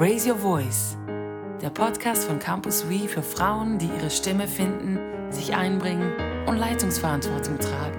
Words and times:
Raise 0.00 0.28
Your 0.28 0.36
Voice, 0.36 0.96
der 1.60 1.70
Podcast 1.70 2.24
von 2.28 2.38
Campus 2.38 2.88
We 2.88 3.08
für 3.08 3.20
Frauen, 3.20 3.78
die 3.78 3.88
ihre 3.88 4.10
Stimme 4.10 4.46
finden, 4.46 4.96
sich 5.32 5.56
einbringen 5.56 6.12
und 6.46 6.56
Leitungsverantwortung 6.56 7.58
tragen. 7.58 7.97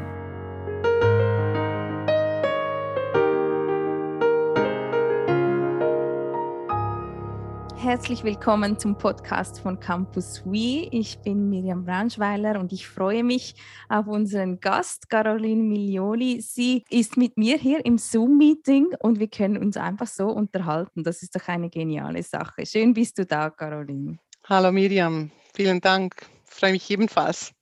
Herzlich 7.89 8.23
willkommen 8.23 8.77
zum 8.77 8.95
Podcast 8.99 9.61
von 9.61 9.79
Campus 9.79 10.43
We. 10.45 10.87
Ich 10.91 11.17
bin 11.23 11.49
Miriam 11.49 11.83
Braunschweiler 11.85 12.59
und 12.59 12.71
ich 12.71 12.87
freue 12.87 13.23
mich 13.23 13.55
auf 13.89 14.05
unseren 14.05 14.59
Gast, 14.59 15.09
Caroline 15.09 15.63
Milioli. 15.63 16.39
Sie 16.39 16.83
ist 16.91 17.17
mit 17.17 17.35
mir 17.35 17.57
hier 17.57 17.83
im 17.83 17.97
Zoom-Meeting 17.97 18.89
und 18.99 19.19
wir 19.19 19.27
können 19.27 19.57
uns 19.57 19.75
einfach 19.75 20.05
so 20.05 20.27
unterhalten. 20.27 21.03
Das 21.03 21.23
ist 21.23 21.35
doch 21.35 21.47
eine 21.47 21.71
geniale 21.71 22.21
Sache. 22.21 22.63
Schön 22.63 22.93
bist 22.93 23.17
du 23.17 23.25
da, 23.25 23.49
Caroline. 23.49 24.19
Hallo 24.47 24.71
Miriam, 24.71 25.31
vielen 25.55 25.81
Dank. 25.81 26.27
Ich 26.47 26.53
freue 26.53 26.73
mich 26.73 26.91
ebenfalls. 26.91 27.55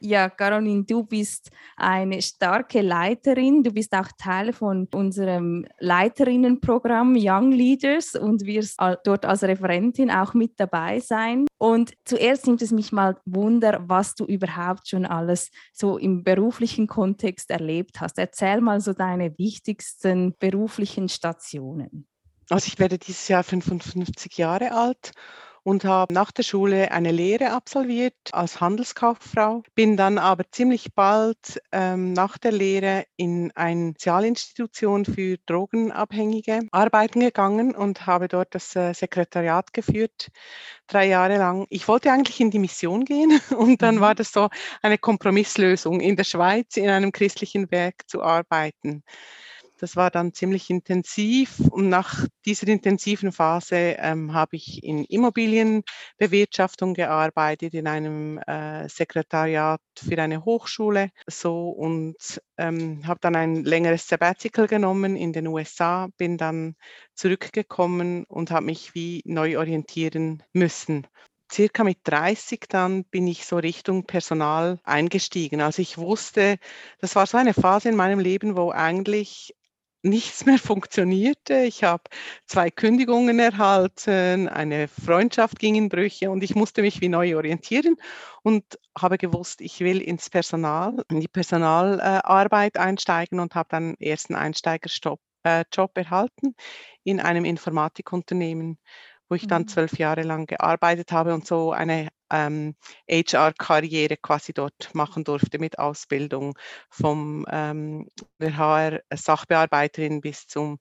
Ja, 0.00 0.28
Caroline, 0.28 0.84
du 0.84 1.02
bist 1.02 1.50
eine 1.76 2.20
starke 2.22 2.80
Leiterin. 2.82 3.62
Du 3.62 3.72
bist 3.72 3.92
auch 3.94 4.08
Teil 4.18 4.52
von 4.52 4.88
unserem 4.94 5.66
Leiterinnenprogramm 5.78 7.16
Young 7.18 7.52
Leaders 7.52 8.14
und 8.14 8.44
wirst 8.46 8.78
dort 9.04 9.24
als 9.24 9.42
Referentin 9.42 10.10
auch 10.10 10.34
mit 10.34 10.58
dabei 10.58 11.00
sein. 11.00 11.46
Und 11.58 11.94
zuerst 12.04 12.46
nimmt 12.46 12.62
es 12.62 12.70
mich 12.70 12.92
mal 12.92 13.16
Wunder, 13.24 13.82
was 13.86 14.14
du 14.14 14.24
überhaupt 14.24 14.88
schon 14.88 15.06
alles 15.06 15.50
so 15.72 15.98
im 15.98 16.22
beruflichen 16.22 16.86
Kontext 16.86 17.50
erlebt 17.50 18.00
hast. 18.00 18.18
Erzähl 18.18 18.60
mal 18.60 18.80
so 18.80 18.92
deine 18.92 19.36
wichtigsten 19.38 20.34
beruflichen 20.38 21.08
Stationen. 21.08 22.06
Also 22.48 22.68
ich 22.68 22.78
werde 22.78 22.98
dieses 22.98 23.26
Jahr 23.28 23.42
55 23.42 24.36
Jahre 24.38 24.72
alt 24.72 25.12
und 25.66 25.84
habe 25.84 26.14
nach 26.14 26.30
der 26.30 26.44
Schule 26.44 26.92
eine 26.92 27.10
Lehre 27.10 27.50
absolviert 27.50 28.14
als 28.30 28.60
Handelskauffrau, 28.60 29.64
bin 29.74 29.96
dann 29.96 30.16
aber 30.16 30.44
ziemlich 30.52 30.94
bald 30.94 31.60
ähm, 31.72 32.12
nach 32.12 32.38
der 32.38 32.52
Lehre 32.52 33.04
in 33.16 33.50
eine 33.56 33.88
Sozialinstitution 33.88 35.04
für 35.04 35.38
Drogenabhängige 35.44 36.68
arbeiten 36.70 37.18
gegangen 37.18 37.74
und 37.74 38.06
habe 38.06 38.28
dort 38.28 38.54
das 38.54 38.76
äh, 38.76 38.94
Sekretariat 38.94 39.72
geführt, 39.72 40.28
drei 40.86 41.08
Jahre 41.08 41.36
lang. 41.36 41.66
Ich 41.68 41.88
wollte 41.88 42.12
eigentlich 42.12 42.38
in 42.40 42.52
die 42.52 42.60
Mission 42.60 43.04
gehen 43.04 43.40
und 43.56 43.82
dann 43.82 43.96
mhm. 43.96 44.00
war 44.00 44.14
das 44.14 44.30
so 44.30 44.48
eine 44.82 44.98
Kompromisslösung, 44.98 46.00
in 46.00 46.14
der 46.14 46.22
Schweiz 46.22 46.76
in 46.76 46.88
einem 46.88 47.10
christlichen 47.10 47.72
Werk 47.72 48.08
zu 48.08 48.22
arbeiten. 48.22 49.02
Das 49.78 49.94
war 49.94 50.10
dann 50.10 50.32
ziemlich 50.32 50.70
intensiv 50.70 51.60
und 51.70 51.90
nach 51.90 52.26
dieser 52.46 52.68
intensiven 52.68 53.30
Phase 53.30 53.96
ähm, 53.98 54.32
habe 54.32 54.56
ich 54.56 54.82
in 54.82 55.04
Immobilienbewirtschaftung 55.04 56.94
gearbeitet, 56.94 57.74
in 57.74 57.86
einem 57.86 58.38
äh, 58.38 58.88
Sekretariat 58.88 59.80
für 59.96 60.20
eine 60.22 60.44
Hochschule 60.44 61.10
so 61.26 61.68
und 61.68 62.40
ähm, 62.56 63.06
habe 63.06 63.20
dann 63.20 63.36
ein 63.36 63.64
längeres 63.64 64.08
Sabbatical 64.08 64.66
genommen 64.66 65.14
in 65.14 65.34
den 65.34 65.46
USA, 65.46 66.08
bin 66.16 66.38
dann 66.38 66.74
zurückgekommen 67.14 68.24
und 68.28 68.50
habe 68.50 68.66
mich 68.66 68.94
wie 68.94 69.20
neu 69.26 69.58
orientieren 69.58 70.42
müssen 70.54 71.06
circa 71.52 71.84
mit 71.84 71.98
30 72.04 72.66
dann 72.68 73.04
bin 73.04 73.26
ich 73.26 73.46
so 73.46 73.56
Richtung 73.56 74.04
Personal 74.04 74.80
eingestiegen. 74.84 75.60
Also 75.60 75.82
ich 75.82 75.98
wusste, 75.98 76.58
das 76.98 77.14
war 77.16 77.26
so 77.26 77.38
eine 77.38 77.54
Phase 77.54 77.88
in 77.88 77.96
meinem 77.96 78.18
Leben, 78.18 78.56
wo 78.56 78.70
eigentlich 78.70 79.54
nichts 80.06 80.46
mehr 80.46 80.58
funktionierte. 80.58 81.62
Ich 81.64 81.84
habe 81.84 82.04
zwei 82.46 82.70
Kündigungen 82.70 83.38
erhalten, 83.38 84.48
eine 84.48 84.88
Freundschaft 84.88 85.58
ging 85.58 85.74
in 85.74 85.88
Brüche 85.88 86.30
und 86.30 86.42
ich 86.42 86.54
musste 86.54 86.82
mich 86.82 87.00
wie 87.00 87.08
neu 87.08 87.36
orientieren 87.36 87.96
und 88.42 88.64
habe 88.98 89.18
gewusst, 89.18 89.60
ich 89.60 89.80
will 89.80 90.00
ins 90.00 90.30
Personal, 90.30 91.04
in 91.10 91.20
die 91.20 91.28
Personalarbeit 91.28 92.78
einsteigen 92.78 93.40
und 93.40 93.54
habe 93.54 93.68
dann 93.70 93.94
ersten 93.98 94.34
Einsteigerjob 94.34 95.20
äh, 95.44 95.64
erhalten 95.94 96.54
in 97.04 97.20
einem 97.20 97.44
Informatikunternehmen 97.44 98.78
wo 99.28 99.34
ich 99.34 99.46
dann 99.46 99.62
mhm. 99.62 99.68
zwölf 99.68 99.98
Jahre 99.98 100.22
lang 100.22 100.46
gearbeitet 100.46 101.12
habe 101.12 101.34
und 101.34 101.46
so 101.46 101.72
eine 101.72 102.08
ähm, 102.30 102.74
HR-Karriere 103.08 104.16
quasi 104.16 104.52
dort 104.52 104.94
machen 104.94 105.24
durfte 105.24 105.58
mit 105.58 105.78
Ausbildung 105.78 106.58
vom 106.90 107.46
ähm, 107.50 108.08
HR-Sachbearbeiterin 108.40 110.20
bis 110.20 110.46
zum 110.46 110.78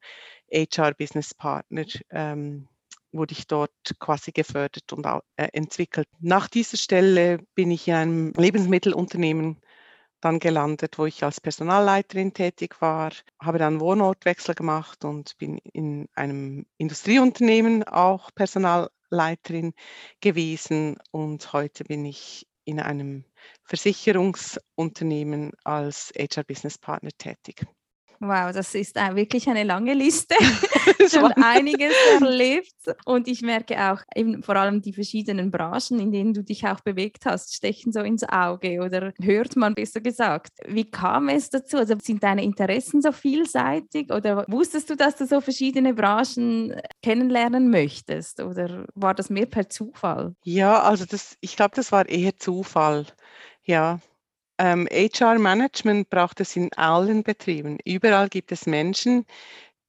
HR-Business-Partner. 0.52 1.86
Ähm, 2.12 2.68
wurde 3.12 3.34
ich 3.34 3.48
dort 3.48 3.72
quasi 4.00 4.32
gefördert 4.32 4.92
und 4.92 5.06
äh, 5.06 5.48
entwickelt. 5.54 6.08
Nach 6.20 6.48
dieser 6.48 6.78
Stelle 6.78 7.40
bin 7.56 7.72
ich 7.72 7.88
in 7.88 7.94
einem 7.94 8.34
Lebensmittelunternehmen 8.36 9.62
dann 10.22 10.40
gelandet, 10.40 10.98
wo 10.98 11.06
ich 11.06 11.24
als 11.24 11.40
Personalleiterin 11.40 12.34
tätig 12.34 12.82
war, 12.82 13.12
habe 13.40 13.60
dann 13.60 13.80
Wohnortwechsel 13.80 14.56
gemacht 14.56 15.06
und 15.06 15.38
bin 15.38 15.60
in 15.72 16.08
einem 16.16 16.66
Industrieunternehmen 16.78 17.84
auch 17.84 18.32
Personalleiterin 19.16 19.74
gewesen 20.22 20.98
und 21.12 21.54
heute 21.54 21.86
bin 21.86 22.04
ich 22.06 22.48
in 22.66 22.80
einem 22.82 23.24
Versicherungsunternehmen 23.64 25.52
als 25.64 26.12
HR 26.18 26.44
Business 26.44 26.78
Partner 26.78 27.12
tätig. 27.18 27.66
Wow, 28.20 28.52
das 28.54 28.74
ist 28.76 28.96
wirklich 28.96 29.48
eine 29.48 29.64
lange 29.64 29.94
Liste. 29.94 30.36
Schon 31.12 31.32
einiges 31.34 31.94
erlebt. 32.20 32.74
Und 33.06 33.28
ich 33.28 33.42
merke 33.42 33.92
auch 33.92 34.02
eben 34.16 34.44
vor 34.44 34.56
allem 34.56 34.82
die 34.82 34.94
verschiedenen 34.94 35.52
Branchen, 35.52 36.00
in 36.00 36.12
denen 36.12 36.34
du 36.34 36.44
dich 36.44 36.66
auch 36.68 36.80
bewegt 36.82 37.26
hast, 37.26 37.56
stechen 37.56 37.92
so 37.92 38.02
ins 38.02 38.24
Auge 38.24 38.82
oder 38.82 39.14
hört 39.22 39.56
man 39.56 39.74
besser 39.74 40.02
gesagt. 40.02 40.52
Wie 40.68 40.86
kam 40.86 41.30
es 41.30 41.50
dazu? 41.50 41.78
Also 41.78 41.96
sind 42.02 42.24
deine 42.24 42.44
Interessen 42.44 43.02
so 43.02 43.12
vielseitig 43.12 44.12
oder 44.12 44.46
wusstest 44.48 44.90
du, 44.90 44.96
dass 44.96 45.16
du 45.16 45.26
so 45.26 45.42
verschiedene 45.42 45.94
Branchen 45.94 46.76
kennenlernen 47.02 47.70
möchtest 47.70 48.42
oder 48.42 48.86
war 48.94 49.14
das 49.14 49.30
mehr 49.30 49.48
per 49.48 49.70
Zufall? 49.70 50.36
Ja, 50.44 50.82
also 50.82 51.06
das, 51.06 51.38
ich 51.42 51.56
glaube, 51.56 51.76
das 51.76 51.92
war 51.92 52.08
eher 52.08 52.36
Zufall. 52.38 53.06
Ja, 53.64 54.00
ähm, 54.58 54.88
HR-Management 54.92 56.10
braucht 56.10 56.40
es 56.40 56.56
in 56.56 56.72
allen 56.74 57.24
Betrieben. 57.24 57.78
Überall 57.86 58.30
gibt 58.30 58.52
es 58.52 58.66
Menschen, 58.66 59.26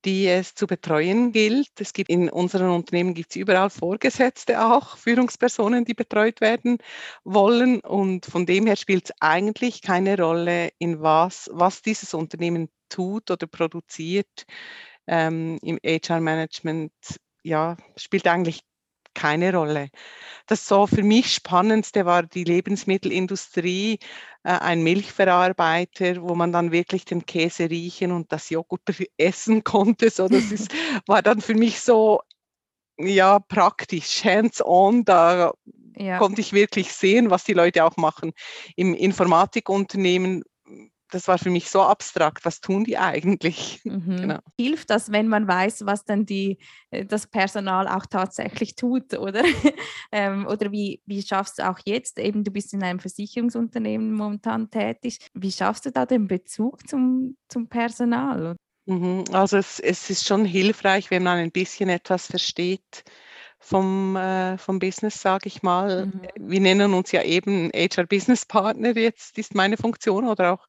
die 0.05 0.29
es 0.29 0.55
zu 0.55 0.67
betreuen 0.67 1.33
gilt. 1.33 1.71
Es 1.81 1.93
gibt 1.93 2.11
in 2.11 2.31
unseren 2.31 2.71
Unternehmen 2.71 3.13
gibt 3.15 3.31
es 3.31 3.37
überall 3.37 3.71
Vorgesetzte 3.71 4.65
auch, 4.65 4.97
Führungspersonen, 4.97 5.85
die 5.85 5.95
betreut 5.95 6.41
werden 6.41 6.79
wollen. 7.25 7.81
Und 7.81 8.27
von 8.27 8.47
dem 8.47 8.67
her 8.67 8.77
spielt 8.77 9.07
es 9.07 9.13
eigentlich 9.21 9.83
keine 9.83 10.17
Rolle, 10.17 10.71
in 10.79 11.03
was, 11.03 11.51
was 11.53 11.83
dieses 11.83 12.15
Unternehmen 12.15 12.69
tut 12.89 13.31
oder 13.31 13.47
produziert. 13.49 14.47
Ähm, 15.09 15.59
Im 15.63 15.79
HR-Management 15.85 16.93
ja, 17.43 17.77
spielt 17.97 18.27
eigentlich 18.29 18.61
keine 19.17 19.53
Rolle. 19.53 19.89
Das 20.47 20.67
so 20.67 20.87
für 20.87 21.03
mich 21.03 21.35
Spannendste 21.35 22.07
war 22.07 22.23
die 22.23 22.45
Lebensmittelindustrie, 22.45 23.99
äh, 24.45 24.49
ein 24.51 24.83
Milchverarbeiter, 24.83 26.23
wo 26.23 26.37
man 26.37 26.53
dann 26.53 26.71
wirklich 26.71 27.05
den 27.05 27.27
Käse 27.27 27.69
riechen 27.69 28.13
und 28.13 28.31
das 28.31 28.51
Joghurt 28.51 28.83
essen 29.17 29.65
konnte. 29.65 30.11
So, 30.11 30.29
das 30.29 30.53
ist, 30.53 30.71
war 31.07 31.23
dann 31.23 31.41
für 31.41 31.55
mich 31.55 31.81
so 31.81 32.21
ja, 32.99 33.41
praktisch, 33.41 34.25
hands-on, 34.25 35.05
da 35.05 35.53
ja. 35.97 36.19
konnte 36.19 36.41
ich 36.41 36.53
wirklich 36.53 36.93
sehen, 36.93 37.31
was 37.31 37.45
die 37.45 37.53
Leute 37.53 37.85
auch 37.85 37.97
machen. 37.97 38.33
Im 38.77 38.95
Informatikunternehmen 38.95 40.45
das 41.11 41.29
war 41.29 41.39
für 41.39 41.51
mich 41.51 41.71
so 41.71 41.83
abstrakt. 41.83 42.45
Was 42.45 42.61
tun 42.61 42.85
die 42.85 42.99
eigentlich? 42.99 43.81
Mhm. 43.97 44.17
Genau. 44.17 44.39
Hilft 44.59 44.91
das, 44.91 45.13
wenn 45.13 45.29
man 45.29 45.47
weiß, 45.47 45.87
was 45.87 46.05
dann 46.05 46.27
die, 46.27 46.59
äh, 46.91 47.05
das 47.05 47.27
Personal 47.29 47.87
auch 47.89 48.05
tatsächlich 48.05 48.75
tut, 48.75 49.17
oder? 49.17 49.43
ähm, 50.13 50.47
oder 50.47 50.73
wie, 50.73 51.01
wie 51.07 51.23
schaffst 51.23 51.59
du 51.59 51.69
auch 51.69 51.79
jetzt, 51.85 52.19
eben 52.19 52.43
du 52.43 52.51
bist 52.51 52.75
in 52.75 52.83
einem 52.83 52.99
Versicherungsunternehmen 52.99 54.13
momentan 54.13 54.71
tätig, 54.71 55.19
wie 55.35 55.53
schaffst 55.53 55.87
du 55.87 55.93
da 55.93 56.05
den 56.05 56.27
Bezug 56.27 56.89
zum, 56.89 57.37
zum 57.49 57.69
Personal? 57.69 58.57
Mhm. 58.87 59.25
Also 59.33 59.57
es, 59.57 59.79
es 59.79 60.11
ist 60.11 60.27
schon 60.27 60.45
hilfreich, 60.45 61.11
wenn 61.11 61.23
man 61.23 61.39
ein 61.39 61.53
bisschen 61.53 61.89
etwas 61.89 62.27
versteht 62.27 63.05
vom, 63.59 64.17
äh, 64.17 64.59
vom 64.59 64.79
Business, 64.79 65.21
sage 65.21 65.49
ich 65.49 65.63
mal. 65.63 66.07
Mhm. 66.07 66.21
Wir 66.37 66.61
nennen 66.61 66.95
uns 66.95 67.13
ja 67.13 67.23
eben 67.23 67.71
HR 67.75 68.07
Business 68.07 68.47
Partner, 68.47 68.97
jetzt 68.97 69.39
ist 69.39 69.55
meine 69.55 69.77
Funktion 69.77 70.29
oder 70.29 70.53
auch 70.53 70.67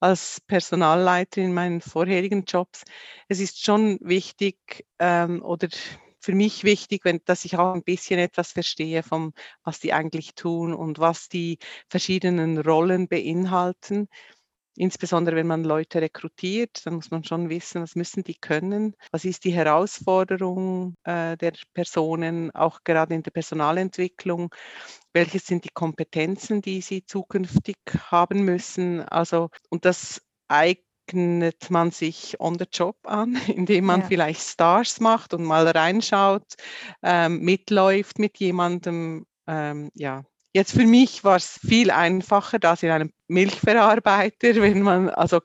als 0.00 0.40
Personalleiter 0.46 1.40
in 1.40 1.54
meinen 1.54 1.80
vorherigen 1.80 2.44
Jobs. 2.44 2.84
Es 3.28 3.40
ist 3.40 3.64
schon 3.64 3.98
wichtig 4.00 4.86
ähm, 4.98 5.42
oder 5.42 5.68
für 6.26 6.34
mich 6.34 6.64
wichtig, 6.64 7.04
wenn, 7.04 7.20
dass 7.24 7.44
ich 7.44 7.56
auch 7.56 7.72
ein 7.72 7.84
bisschen 7.84 8.18
etwas 8.18 8.50
verstehe 8.50 9.04
vom, 9.04 9.32
was 9.62 9.78
die 9.78 9.92
eigentlich 9.92 10.34
tun 10.34 10.74
und 10.74 10.98
was 10.98 11.28
die 11.28 11.58
verschiedenen 11.88 12.58
Rollen 12.58 13.06
beinhalten. 13.06 14.08
Insbesondere 14.76 15.36
wenn 15.36 15.46
man 15.46 15.64
Leute 15.64 16.00
rekrutiert, 16.00 16.84
dann 16.84 16.94
muss 16.94 17.10
man 17.10 17.24
schon 17.24 17.48
wissen, 17.48 17.82
was 17.82 17.96
müssen 17.96 18.22
die 18.24 18.34
können, 18.34 18.94
was 19.10 19.24
ist 19.24 19.44
die 19.44 19.52
Herausforderung 19.52 20.94
äh, 21.04 21.36
der 21.36 21.52
Personen, 21.74 22.54
auch 22.54 22.80
gerade 22.84 23.14
in 23.14 23.22
der 23.22 23.30
Personalentwicklung, 23.30 24.54
welche 25.12 25.38
sind 25.38 25.64
die 25.64 25.70
Kompetenzen, 25.72 26.60
die 26.60 26.80
sie 26.80 27.04
zukünftig 27.04 27.76
haben 28.10 28.44
müssen. 28.44 29.00
Also, 29.00 29.50
und 29.70 29.84
das 29.84 30.22
eignet 30.48 31.70
man 31.70 31.90
sich 31.90 32.38
on 32.40 32.58
the 32.58 32.66
job 32.70 32.96
an, 33.04 33.36
indem 33.48 33.86
man 33.86 34.02
ja. 34.02 34.06
vielleicht 34.06 34.42
Stars 34.42 35.00
macht 35.00 35.34
und 35.34 35.44
mal 35.44 35.66
reinschaut, 35.66 36.54
ähm, 37.02 37.40
mitläuft 37.40 38.18
mit 38.18 38.38
jemandem, 38.38 39.26
ähm, 39.46 39.90
ja, 39.94 40.24
Jetzt 40.56 40.72
für 40.72 40.86
mich 40.86 41.22
war 41.22 41.36
es 41.36 41.60
viel 41.60 41.90
einfacher, 41.90 42.58
da 42.58 42.72
in 42.80 42.88
einem 42.88 43.10
Milchverarbeiter, 43.28 44.54
wenn 44.54 44.80
man 44.80 45.10
also 45.10 45.42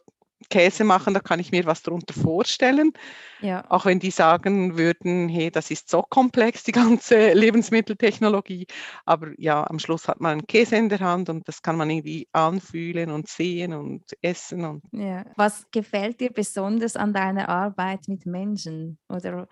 Käse 0.50 0.86
machen, 0.86 1.14
da 1.14 1.20
kann 1.20 1.42
ich 1.42 1.52
mir 1.52 1.66
was 1.66 1.84
darunter 1.84 2.14
vorstellen. 2.14 2.94
Ja. 3.42 3.66
Auch 3.68 3.84
wenn 3.84 4.00
die 4.00 4.10
sagen 4.10 4.78
würden, 4.78 5.28
hey, 5.28 5.52
das 5.52 5.70
ist 5.70 5.90
so 5.90 6.02
komplex, 6.02 6.64
die 6.64 6.72
ganze 6.72 7.34
Lebensmitteltechnologie. 7.34 8.68
Aber 9.06 9.32
ja, 9.38 9.70
am 9.70 9.80
Schluss 9.80 10.08
hat 10.08 10.22
man 10.22 10.32
einen 10.32 10.48
Käse 10.48 10.78
in 10.78 10.88
der 10.88 11.02
Hand 11.02 11.28
und 11.28 11.46
das 11.46 11.62
kann 11.62 11.76
man 11.76 11.90
irgendwie 11.90 12.30
anfühlen 12.32 13.12
und 13.12 13.28
sehen 13.28 13.74
und 13.74 14.06
essen. 14.22 14.64
Und 14.64 14.84
ja. 14.94 15.26
Was 15.36 15.70
gefällt 15.72 16.22
dir 16.22 16.32
besonders 16.32 16.96
an 16.96 17.12
deiner 17.12 17.50
Arbeit 17.50 18.08
mit 18.08 18.26
Menschen? 18.26 18.98
Oder 19.10 19.50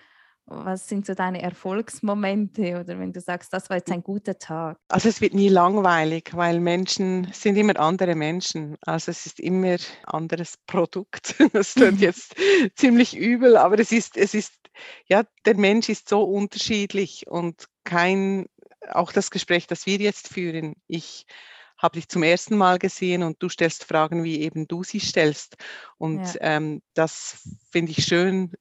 was 0.50 0.88
sind 0.88 1.06
so 1.06 1.14
deine 1.14 1.42
Erfolgsmomente 1.42 2.80
oder 2.80 3.00
wenn 3.00 3.14
du 3.14 3.22
sagst, 3.22 3.54
das 3.54 3.70
war 3.70 3.78
jetzt 3.78 3.92
ein 3.92 4.04
guter 4.04 4.38
Tag? 4.38 4.78
Also 4.88 5.10
es 5.10 5.22
wird 5.22 5.34
nie 5.34 5.50
langweilig, 5.50 6.32
weil 6.34 6.60
Menschen 6.60 7.30
sind 7.34 7.56
immer 7.56 7.80
andere 7.80 8.16
Menschen. 8.16 8.78
Also 8.82 9.12
es 9.12 9.26
ist 9.26 9.40
immer 9.40 9.74
ein 9.74 9.80
anderes 10.06 10.58
Produkt. 10.66 11.36
Das 11.54 11.74
klingt 11.74 12.00
jetzt 12.00 12.36
ziemlich 12.76 13.18
übel, 13.18 13.58
aber 13.58 13.80
es 13.80 13.92
ist, 13.92 14.18
es 14.18 14.34
ist, 14.34 14.54
ja, 15.08 15.24
der 15.46 15.58
Mensch 15.58 15.90
ist 15.90 16.08
so 16.08 16.24
unterschiedlich 16.24 17.28
und 17.28 17.66
kein, 17.84 18.46
auch 18.92 19.12
das 19.12 19.32
Gespräch, 19.32 19.68
das 19.68 19.86
wir 19.86 19.98
jetzt 19.98 20.28
führen, 20.30 20.76
ich 20.88 21.26
habe 21.78 21.98
dich 21.98 22.08
zum 22.08 22.24
ersten 22.24 22.58
Mal 22.58 22.78
gesehen 22.78 23.24
und 23.24 23.42
du 23.42 23.50
stellst 23.50 23.86
Fragen, 23.86 24.24
wie 24.24 24.42
eben 24.42 24.68
du 24.68 24.84
sie 24.84 25.00
stellst. 25.00 25.56
Und 25.98 26.26
ja. 26.26 26.42
ähm, 26.42 26.82
das 26.94 27.48
finde 27.72 27.94
ich 27.94 28.04
schön, 28.06 28.54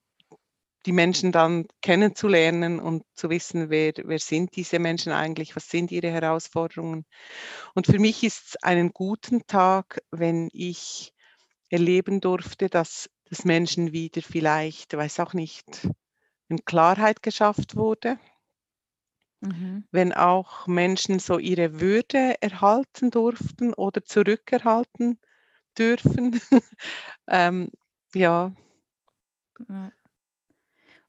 die 0.89 0.93
Menschen 0.93 1.33
dann 1.33 1.67
kennenzulernen 1.83 2.81
und 2.81 3.05
zu 3.15 3.29
wissen, 3.29 3.69
wer, 3.69 3.93
wer 4.05 4.19
sind 4.19 4.57
diese 4.57 4.79
Menschen 4.79 5.13
eigentlich, 5.13 5.55
was 5.55 5.69
sind 5.69 5.93
ihre 5.93 6.11
Herausforderungen. 6.11 7.05
Und 7.75 7.87
für 7.87 7.99
mich 7.99 8.25
ist 8.25 8.43
es 8.47 8.63
einen 8.63 8.93
guten 8.95 9.47
Tag, 9.47 10.01
wenn 10.11 10.49
ich 10.51 11.13
erleben 11.69 12.23
durfte, 12.23 12.71
dass 12.71 13.11
das 13.27 13.45
Menschen 13.45 13.93
wieder 13.93 14.23
vielleicht, 14.23 14.97
weiß 14.97 15.21
auch 15.21 15.35
nicht, 15.35 15.87
in 16.49 16.65
Klarheit 16.65 17.23
geschafft 17.23 17.77
wurde. 17.77 18.19
Mhm. 19.43 19.85
Wenn 19.91 20.15
auch 20.15 20.67
Menschen 20.67 21.19
so 21.19 21.39
ihre 21.39 21.83
Würde 21.83 22.41
erhalten 22.41 23.11
durften 23.11 23.75
oder 23.75 24.03
zurückerhalten 24.03 25.21
dürfen. 25.77 26.41
ähm, 27.29 27.69
ja. 28.15 28.55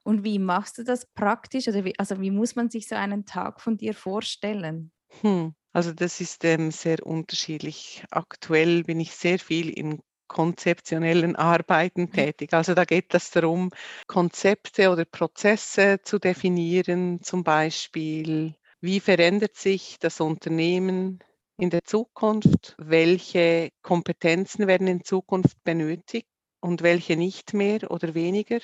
Und 0.10 0.24
wie 0.24 0.40
machst 0.40 0.80
du 0.80 0.84
das 0.84 1.06
praktisch? 1.06 1.68
Oder 1.68 1.86
wie, 1.86 1.94
also 2.00 2.20
wie 2.20 2.32
muss 2.32 2.56
man 2.56 2.72
sich 2.72 2.88
so 2.88 2.96
einen 2.96 3.28
Tag 3.28 3.62
von 3.62 3.78
dir 3.78 3.94
vorstellen? 3.94 4.92
Hm. 5.22 5.54
Also 5.72 5.94
das 5.94 6.20
ist 6.20 6.44
ähm, 6.46 6.72
sehr 6.72 7.06
unterschiedlich. 7.06 8.04
Aktuell 8.10 8.86
bin 8.86 9.00
ich 9.00 9.12
sehr 9.12 9.38
viel 9.38 9.70
in 9.70 10.00
konzeptionellen 10.28 11.36
Arbeiten 11.36 12.12
tätig. 12.12 12.56
Also 12.56 12.74
da 12.74 12.86
geht 12.86 13.14
es 13.14 13.30
darum, 13.30 13.70
Konzepte 14.08 14.90
oder 14.90 15.06
Prozesse 15.06 16.00
zu 16.02 16.18
definieren, 16.18 17.22
zum 17.22 17.44
Beispiel, 17.44 18.56
wie 18.82 19.00
verändert 19.00 19.58
sich 19.58 19.98
das 20.00 20.22
Unternehmen 20.22 21.20
in 21.60 21.70
der 21.70 21.84
Zukunft, 21.84 22.76
welche 22.80 23.70
Kompetenzen 23.84 24.66
werden 24.66 24.88
in 24.88 25.04
Zukunft 25.04 25.64
benötigt 25.64 26.26
und 26.62 26.82
welche 26.82 27.16
nicht 27.16 27.54
mehr 27.54 27.92
oder 27.92 28.16
weniger 28.16 28.60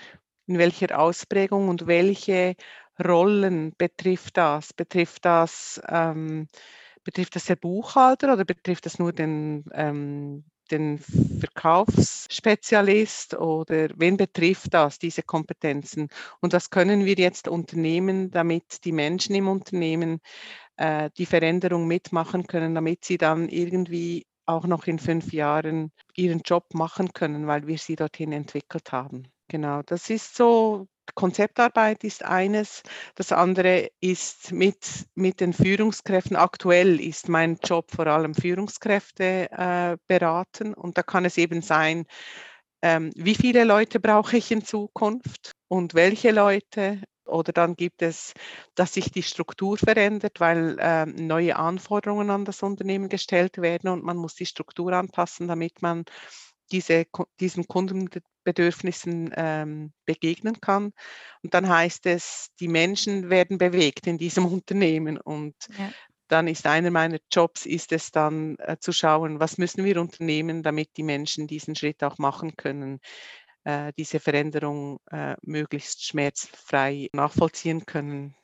in 0.47 0.57
welcher 0.57 0.97
Ausprägung 0.99 1.69
und 1.69 1.87
welche 1.87 2.55
Rollen 3.03 3.73
betrifft 3.77 4.37
das? 4.37 4.73
Betrifft 4.73 5.25
das, 5.25 5.81
ähm, 5.89 6.47
betrifft 7.03 7.35
das 7.35 7.45
der 7.45 7.55
Buchhalter 7.57 8.33
oder 8.33 8.45
betrifft 8.45 8.85
das 8.85 8.99
nur 8.99 9.13
den, 9.13 9.65
ähm, 9.73 10.45
den 10.71 10.99
Verkaufsspezialist 11.39 13.35
oder 13.35 13.89
wen 13.97 14.17
betrifft 14.17 14.73
das, 14.73 14.97
diese 14.99 15.23
Kompetenzen? 15.23 16.09
Und 16.41 16.53
was 16.53 16.69
können 16.69 17.05
wir 17.05 17.15
jetzt 17.15 17.47
unternehmen, 17.47 18.31
damit 18.31 18.83
die 18.85 18.91
Menschen 18.91 19.35
im 19.35 19.47
Unternehmen 19.47 20.19
äh, 20.77 21.09
die 21.17 21.25
Veränderung 21.25 21.87
mitmachen 21.87 22.47
können, 22.47 22.75
damit 22.75 23.05
sie 23.05 23.17
dann 23.17 23.49
irgendwie 23.49 24.25
auch 24.45 24.65
noch 24.67 24.87
in 24.87 24.99
fünf 24.99 25.33
Jahren 25.33 25.91
ihren 26.15 26.41
Job 26.41 26.73
machen 26.73 27.13
können, 27.13 27.47
weil 27.47 27.67
wir 27.67 27.77
sie 27.77 27.95
dorthin 27.95 28.31
entwickelt 28.31 28.91
haben. 28.91 29.27
Genau, 29.47 29.81
das 29.83 30.09
ist 30.09 30.35
so, 30.35 30.87
Konzeptarbeit 31.13 32.03
ist 32.03 32.23
eines. 32.23 32.81
Das 33.15 33.31
andere 33.31 33.89
ist 33.99 34.51
mit, 34.51 35.05
mit 35.13 35.39
den 35.39 35.53
Führungskräften. 35.53 36.35
Aktuell 36.35 36.99
ist 36.99 37.29
mein 37.29 37.57
Job 37.63 37.91
vor 37.91 38.07
allem 38.07 38.33
Führungskräfte 38.33 39.49
äh, 39.51 39.97
beraten 40.07 40.73
und 40.73 40.97
da 40.97 41.03
kann 41.03 41.25
es 41.25 41.37
eben 41.37 41.61
sein, 41.61 42.05
ähm, 42.81 43.11
wie 43.15 43.35
viele 43.35 43.63
Leute 43.65 43.99
brauche 43.99 44.37
ich 44.37 44.51
in 44.51 44.63
Zukunft 44.65 45.53
und 45.67 45.93
welche 45.95 46.31
Leute. 46.31 47.01
Oder 47.25 47.53
dann 47.53 47.75
gibt 47.75 48.01
es, 48.03 48.33
dass 48.75 48.93
sich 48.93 49.11
die 49.11 49.23
Struktur 49.23 49.77
verändert, 49.77 50.39
weil 50.39 50.77
äh, 50.79 51.05
neue 51.07 51.55
Anforderungen 51.55 52.29
an 52.29 52.45
das 52.45 52.63
Unternehmen 52.63 53.09
gestellt 53.09 53.57
werden 53.59 53.89
und 53.89 54.03
man 54.03 54.17
muss 54.17 54.35
die 54.35 54.45
Struktur 54.45 54.93
anpassen, 54.93 55.47
damit 55.47 55.81
man 55.81 56.05
diese, 56.71 57.05
diesen 57.39 57.67
Kundenbedürfnissen 58.45 59.33
ähm, 59.35 59.91
begegnen 60.05 60.61
kann. 60.61 60.93
Und 61.43 61.53
dann 61.53 61.67
heißt 61.67 62.05
es, 62.05 62.49
die 62.59 62.67
Menschen 62.67 63.29
werden 63.29 63.57
bewegt 63.57 64.07
in 64.07 64.17
diesem 64.17 64.45
Unternehmen. 64.53 65.17
Und 65.17 65.55
ja. 65.77 65.91
dann 66.27 66.47
ist 66.47 66.65
einer 66.65 66.91
meiner 66.91 67.17
Jobs, 67.31 67.65
ist 67.65 67.91
es 67.91 68.11
dann 68.11 68.55
äh, 68.59 68.77
zu 68.79 68.91
schauen, 68.91 69.39
was 69.39 69.57
müssen 69.57 69.83
wir 69.83 69.99
unternehmen, 69.99 70.63
damit 70.63 70.89
die 70.97 71.03
Menschen 71.03 71.47
diesen 71.47 71.75
Schritt 71.75 72.03
auch 72.03 72.17
machen 72.17 72.55
können, 72.55 72.99
äh, 73.63 73.91
diese 73.97 74.19
Veränderung 74.19 74.99
äh, 75.11 75.35
möglichst 75.41 76.05
schmerzfrei 76.05 77.09
nachvollziehen 77.13 77.85
können. 77.85 78.35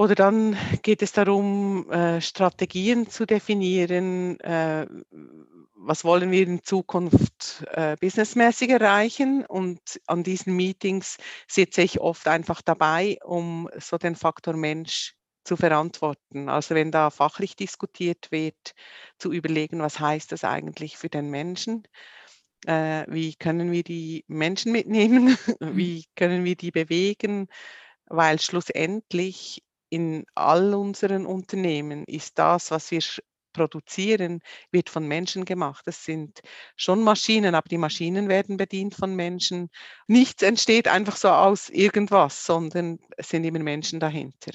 Oder 0.00 0.14
dann 0.14 0.56
geht 0.80 1.02
es 1.02 1.12
darum, 1.12 1.90
äh, 1.90 2.22
Strategien 2.22 3.10
zu 3.10 3.26
definieren, 3.26 4.40
äh, 4.40 4.86
was 5.82 6.04
wollen 6.04 6.30
wir 6.30 6.42
in 6.42 6.62
Zukunft 6.62 7.64
äh, 7.72 7.96
businessmäßig 8.00 8.70
erreichen. 8.70 9.44
Und 9.46 9.80
an 10.06 10.22
diesen 10.22 10.54
Meetings 10.54 11.16
sitze 11.48 11.82
ich 11.82 12.00
oft 12.00 12.28
einfach 12.28 12.62
dabei, 12.62 13.18
um 13.24 13.68
so 13.78 13.96
den 13.98 14.14
Faktor 14.14 14.54
Mensch 14.56 15.14
zu 15.44 15.56
verantworten. 15.56 16.48
Also 16.48 16.74
wenn 16.74 16.90
da 16.90 17.10
fachlich 17.10 17.56
diskutiert 17.56 18.30
wird, 18.30 18.74
zu 19.18 19.32
überlegen, 19.32 19.80
was 19.80 19.98
heißt 19.98 20.32
das 20.32 20.44
eigentlich 20.44 20.98
für 20.98 21.08
den 21.08 21.30
Menschen? 21.30 21.84
Äh, 22.66 23.06
wie 23.08 23.34
können 23.34 23.72
wir 23.72 23.82
die 23.82 24.24
Menschen 24.28 24.72
mitnehmen? 24.72 25.36
Mhm. 25.60 25.76
Wie 25.76 26.04
können 26.14 26.44
wir 26.44 26.56
die 26.56 26.70
bewegen? 26.70 27.48
Weil 28.06 28.38
schlussendlich 28.40 29.62
in 29.90 30.24
all 30.34 30.74
unseren 30.74 31.26
Unternehmen 31.26 32.04
ist 32.04 32.38
das, 32.38 32.70
was 32.70 32.90
wir 32.90 33.00
produzieren, 33.52 34.40
wird 34.72 34.90
von 34.90 35.06
Menschen 35.06 35.44
gemacht. 35.44 35.86
Das 35.86 36.04
sind 36.04 36.40
schon 36.76 37.02
Maschinen, 37.02 37.54
aber 37.54 37.68
die 37.68 37.78
Maschinen 37.78 38.28
werden 38.28 38.56
bedient 38.56 38.94
von 38.94 39.14
Menschen. 39.14 39.70
Nichts 40.06 40.42
entsteht 40.42 40.88
einfach 40.88 41.16
so 41.16 41.28
aus 41.28 41.68
irgendwas, 41.68 42.44
sondern 42.44 42.98
es 43.16 43.28
sind 43.28 43.44
immer 43.44 43.58
Menschen 43.58 44.00
dahinter. 44.00 44.52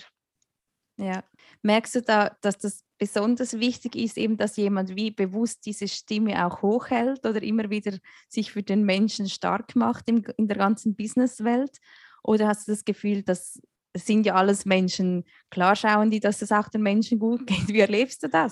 Ja, 0.98 1.24
merkst 1.62 1.96
du 1.96 2.02
da, 2.02 2.38
dass 2.42 2.58
das 2.58 2.84
besonders 2.98 3.60
wichtig 3.60 3.96
ist, 3.96 4.18
eben, 4.18 4.38
dass 4.38 4.56
jemand 4.56 4.96
wie 4.96 5.12
bewusst 5.12 5.66
diese 5.66 5.88
Stimme 5.88 6.46
auch 6.46 6.62
hochhält 6.62 7.26
oder 7.26 7.42
immer 7.44 7.70
wieder 7.70 7.98
sich 8.30 8.54
für 8.54 8.64
den 8.64 8.84
Menschen 8.84 9.28
stark 9.28 9.76
macht 9.76 10.08
in, 10.08 10.24
in 10.38 10.48
der 10.48 10.58
ganzen 10.58 10.96
Businesswelt? 10.96 11.80
Oder 12.24 12.48
hast 12.48 12.68
du 12.68 12.72
das 12.72 12.86
Gefühl, 12.86 13.24
dass 13.24 13.60
es 13.96 14.06
sind 14.06 14.26
ja 14.26 14.36
alles 14.36 14.66
Menschen, 14.66 15.24
klar 15.50 15.76
schauen 15.76 16.12
die, 16.12 16.20
dass 16.20 16.42
es 16.42 16.52
auch 16.52 16.68
den 16.68 16.82
Menschen 16.82 17.18
gut 17.18 17.48
geht. 17.48 17.68
Wie 17.70 17.80
erlebst 17.80 18.22
du 18.24 18.28
das? 18.28 18.52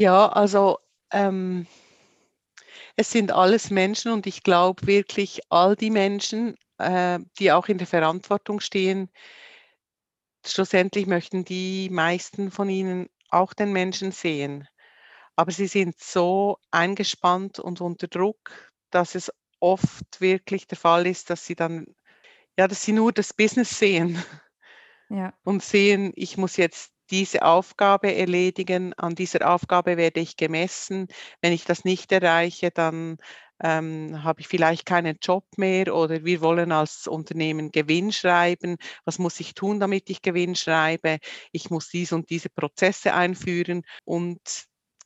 Ja, 0.00 0.28
also 0.32 0.78
ähm, 1.12 1.66
es 2.96 3.10
sind 3.10 3.32
alles 3.32 3.70
Menschen 3.70 4.12
und 4.12 4.26
ich 4.26 4.42
glaube 4.42 4.86
wirklich, 4.86 5.40
all 5.50 5.76
die 5.76 5.90
Menschen, 5.90 6.56
äh, 6.78 7.18
die 7.38 7.52
auch 7.52 7.68
in 7.68 7.78
der 7.78 7.86
Verantwortung 7.86 8.60
stehen, 8.60 9.10
schlussendlich 10.46 11.06
möchten 11.06 11.44
die 11.44 11.88
meisten 11.90 12.50
von 12.50 12.68
ihnen 12.68 13.08
auch 13.30 13.52
den 13.54 13.72
Menschen 13.72 14.12
sehen. 14.12 14.66
Aber 15.36 15.52
sie 15.52 15.66
sind 15.68 15.98
so 16.00 16.58
eingespannt 16.70 17.58
und 17.60 17.80
unter 17.80 18.08
Druck, 18.08 18.72
dass 18.90 19.14
es 19.14 19.32
oft 19.60 20.20
wirklich 20.20 20.66
der 20.68 20.78
Fall 20.78 21.06
ist, 21.06 21.30
dass 21.30 21.46
sie 21.46 21.56
dann, 21.56 21.86
ja, 22.58 22.68
dass 22.68 22.84
sie 22.84 22.92
nur 22.92 23.12
das 23.12 23.34
Business 23.34 23.78
sehen 23.78 24.22
Ja. 25.10 25.32
und 25.44 25.62
sehen, 25.62 26.12
ich 26.16 26.36
muss 26.36 26.56
jetzt 26.56 26.92
diese 27.10 27.42
Aufgabe 27.42 28.14
erledigen, 28.14 28.94
an 28.94 29.14
dieser 29.14 29.52
Aufgabe 29.52 29.96
werde 29.96 30.20
ich 30.20 30.36
gemessen. 30.36 31.08
Wenn 31.40 31.52
ich 31.52 31.64
das 31.64 31.84
nicht 31.84 32.12
erreiche, 32.12 32.70
dann 32.70 33.18
ähm, 33.62 34.22
habe 34.22 34.40
ich 34.40 34.48
vielleicht 34.48 34.86
keinen 34.86 35.18
Job 35.22 35.44
mehr 35.56 35.94
oder 35.94 36.24
wir 36.24 36.40
wollen 36.40 36.72
als 36.72 37.06
Unternehmen 37.06 37.70
Gewinn 37.72 38.12
schreiben. 38.12 38.76
Was 39.04 39.18
muss 39.18 39.38
ich 39.40 39.54
tun, 39.54 39.80
damit 39.80 40.08
ich 40.10 40.22
Gewinn 40.22 40.54
schreibe? 40.54 41.18
Ich 41.52 41.70
muss 41.70 41.88
dies 41.88 42.12
und 42.12 42.30
diese 42.30 42.48
Prozesse 42.48 43.12
einführen 43.12 43.82
und 44.04 44.40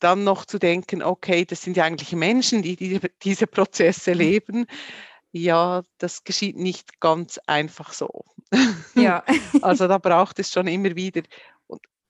dann 0.00 0.25
noch 0.25 0.44
zu 0.44 0.58
denken, 0.58 1.02
okay, 1.02 1.44
das 1.44 1.62
sind 1.62 1.76
ja 1.76 1.84
eigentlich 1.84 2.12
Menschen, 2.12 2.62
die, 2.62 2.76
die 2.76 3.00
diese 3.23 3.46
Prozesse 3.46 4.12
mhm. 4.12 4.18
leben. 4.18 4.66
Ja, 5.32 5.82
das 5.99 6.23
geschieht 6.23 6.56
nicht 6.56 7.00
ganz 7.00 7.38
einfach 7.46 7.92
so. 7.92 8.25
Ja. 8.94 9.25
also 9.62 9.88
da 9.88 9.99
braucht 9.99 10.38
es 10.38 10.52
schon 10.52 10.68
immer 10.68 10.94
wieder 10.94 11.23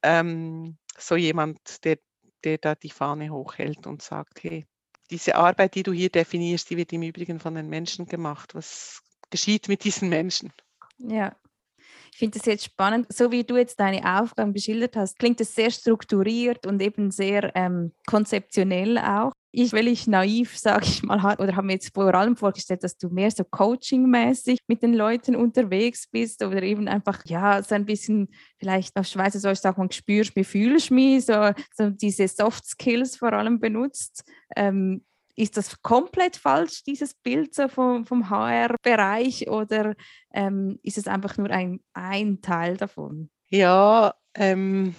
ähm, 0.05 0.77
so 0.97 1.17
jemand, 1.17 1.85
der, 1.85 1.99
der 2.45 2.59
da 2.59 2.75
die 2.75 2.91
Fahne 2.91 3.31
hochhält 3.31 3.87
und 3.87 4.03
sagt, 4.03 4.45
hey, 4.45 4.67
diese 5.11 5.35
Arbeit, 5.35 5.75
die 5.75 5.83
du 5.83 5.93
hier 5.93 6.11
definierst, 6.11 6.71
die 6.71 6.77
wird 6.77 6.93
im 6.93 7.03
Übrigen 7.03 7.41
von 7.41 7.55
den 7.55 7.69
Menschen 7.69 8.07
gemacht. 8.07 8.55
Was 8.55 9.03
geschieht 9.31 9.69
mit 9.69 9.85
diesen 9.85 10.09
Menschen? 10.09 10.53
Ja, 10.99 11.37
ich 12.15 12.19
finde 12.19 12.39
das 12.39 12.47
jetzt 12.47 12.65
spannend. 12.65 13.13
So 13.13 13.33
wie 13.33 13.43
du 13.43 13.57
jetzt 13.57 13.81
deine 13.81 14.21
Aufgaben 14.21 14.53
beschildert 14.53 14.95
hast, 14.95 15.19
klingt 15.19 15.41
es 15.41 15.53
sehr 15.53 15.73
strukturiert 15.73 16.65
und 16.65 16.81
eben 16.81 17.11
sehr 17.11 17.51
ähm, 17.57 17.91
konzeptionell 18.07 18.99
auch. 18.99 19.33
Ich, 19.51 19.73
weil 19.73 19.89
ich 19.89 20.07
naiv, 20.07 20.57
sage 20.57 20.85
ich 20.85 21.03
mal, 21.03 21.35
oder 21.39 21.57
habe 21.57 21.67
mir 21.67 21.73
jetzt 21.73 21.93
vor 21.93 22.15
allem 22.15 22.37
vorgestellt, 22.37 22.85
dass 22.85 22.97
du 22.99 23.09
mehr 23.09 23.33
so 23.33 23.43
coachingmäßig 23.43 24.61
mit 24.69 24.85
den 24.85 24.95
Leuten 24.95 25.35
unterwegs 25.35 26.07
bist 26.09 26.45
oder 26.45 26.63
eben 26.63 26.87
einfach, 26.87 27.21
ja, 27.27 27.61
so 27.65 27.75
ein 27.75 27.85
bisschen, 27.85 28.29
vielleicht 28.59 28.97
auf 28.97 29.07
Schweizer 29.07 29.41
soll 29.41 29.55
ich 29.55 29.61
sagen, 29.61 29.81
man 29.81 29.91
spürst 29.91 30.37
mich, 30.37 30.47
fühlst 30.47 30.93
mich, 30.93 31.27
so, 31.27 31.51
so 31.77 31.91
diese 31.91 32.29
Soft 32.29 32.65
Skills 32.65 33.17
vor 33.17 33.33
allem 33.33 33.59
benutzt. 33.59 34.23
Ähm, 34.55 35.05
ist 35.37 35.57
das 35.57 35.83
komplett 35.83 36.37
falsch, 36.37 36.85
dieses 36.85 37.15
Bild 37.15 37.55
so 37.55 37.69
vom, 37.69 38.07
vom 38.07 38.31
HR-Bereich, 38.31 39.49
oder 39.49 39.95
ähm, 40.33 40.79
ist 40.83 40.99
es 40.99 41.07
einfach 41.07 41.37
nur 41.37 41.51
ein, 41.51 41.81
ein 41.93 42.41
Teil 42.41 42.77
davon? 42.77 43.31
Ja, 43.49 44.15
ähm, 44.37 44.95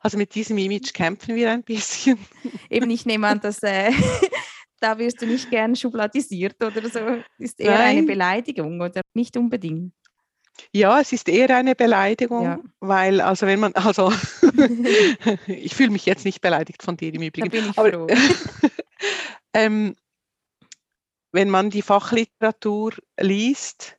also 0.00 0.18
mit 0.18 0.34
diesem 0.34 0.58
Image 0.58 0.92
kämpfen 0.92 1.34
wir 1.36 1.50
ein 1.50 1.62
bisschen. 1.62 2.18
Eben, 2.70 2.90
ich 2.90 3.06
nehme 3.06 3.28
an, 3.28 3.40
dass 3.40 3.62
äh, 3.62 3.92
da 4.80 4.98
wirst 4.98 5.22
du 5.22 5.26
nicht 5.26 5.50
gern 5.50 5.76
schubladisiert 5.76 6.62
oder 6.62 6.88
so. 6.88 7.22
Ist 7.38 7.60
eher 7.60 7.78
Nein. 7.78 7.98
eine 7.98 8.02
Beleidigung 8.02 8.80
oder 8.80 9.00
nicht 9.14 9.36
unbedingt. 9.36 9.92
Ja, 10.72 11.00
es 11.00 11.12
ist 11.12 11.28
eher 11.28 11.56
eine 11.56 11.74
Beleidigung, 11.74 12.44
ja. 12.44 12.60
weil 12.80 13.20
also 13.20 13.46
wenn 13.46 13.60
man, 13.60 13.72
also 13.74 14.12
ich 15.46 15.74
fühle 15.74 15.90
mich 15.90 16.04
jetzt 16.04 16.24
nicht 16.24 16.40
beleidigt 16.40 16.82
von 16.82 16.96
dir 16.96 17.12
im 17.14 17.22
Übrigen. 17.22 17.48
Da 17.48 17.56
bin 17.56 17.70
ich 17.70 17.74
froh. 17.74 18.06
Ähm, 19.54 19.96
wenn 21.32 21.50
man 21.50 21.70
die 21.70 21.82
Fachliteratur 21.82 22.92
liest, 23.18 23.96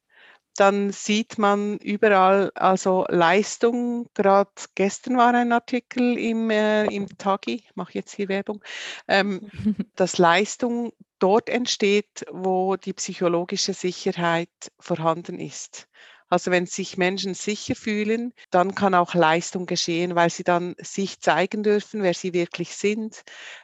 dann 0.55 0.91
sieht 0.91 1.37
man 1.39 1.77
überall 1.79 2.51
also 2.53 3.05
Leistung. 3.09 4.07
Gerade 4.13 4.51
gestern 4.75 5.17
war 5.17 5.33
ein 5.33 5.51
Artikel 5.51 6.17
im, 6.17 6.49
äh, 6.51 6.85
im 6.85 7.07
Tagi, 7.17 7.63
ich 7.65 7.75
mache 7.75 7.93
jetzt 7.93 8.13
hier 8.13 8.29
Werbung, 8.29 8.63
ähm, 9.07 9.49
dass 9.95 10.19
Leistung 10.19 10.93
dort 11.17 11.49
entsteht, 11.49 12.25
wo 12.31 12.75
die 12.75 12.93
psychologische 12.93 13.73
Sicherheit 13.73 14.49
vorhanden 14.79 15.39
ist. 15.39 15.87
Also 16.33 16.49
wenn 16.49 16.65
sich 16.65 16.97
Menschen 16.97 17.35
sicher 17.35 17.75
fühlen, 17.75 18.33
dann 18.49 18.73
kann 18.73 18.95
auch 18.95 19.13
Leistung 19.13 19.67
geschehen, 19.67 20.15
weil 20.15 20.31
sie 20.31 20.43
dann 20.43 20.73
sich 20.79 21.19
zeigen 21.19 21.61
dürfen, 21.61 22.01
wer 22.01 22.15
sie 22.15 22.33
wirklich 22.33 22.75
sind, 22.75 23.21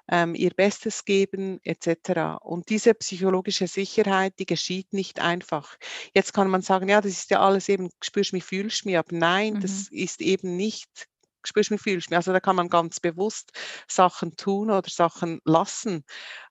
ähm, 0.08 0.36
ihr 0.36 0.52
Bestes 0.52 1.04
geben 1.04 1.60
etc. 1.64 2.38
Und 2.40 2.70
diese 2.70 2.94
psychologische 2.94 3.66
Sicherheit, 3.66 4.36
die 4.38 4.46
geschieht 4.46 4.94
nicht 4.94 5.20
einfach. 5.20 5.78
Jetzt 6.14 6.32
kann 6.32 6.48
man 6.48 6.62
sagen, 6.62 6.90
ja, 6.90 7.02
das 7.02 7.14
ist 7.14 7.32
ja 7.32 7.40
alles 7.40 7.70
eben, 7.70 7.90
spürst 8.04 8.34
mich, 8.34 8.44
fühlst 8.44 8.86
mich, 8.86 9.00
aber 9.00 9.16
nein, 9.18 9.56
mhm. 9.56 9.62
das 9.62 9.88
ist 9.90 10.22
eben 10.22 10.56
nicht 10.56 11.08
spürst 11.44 11.72
mich, 11.72 11.82
fühlst 11.82 12.12
mich. 12.12 12.18
Also 12.18 12.34
da 12.34 12.40
kann 12.40 12.56
man 12.56 12.70
ganz 12.70 13.00
bewusst 13.00 13.52
Sachen 13.88 14.36
tun 14.36 14.70
oder 14.70 14.92
Sachen 14.92 15.40
lassen. 15.44 16.04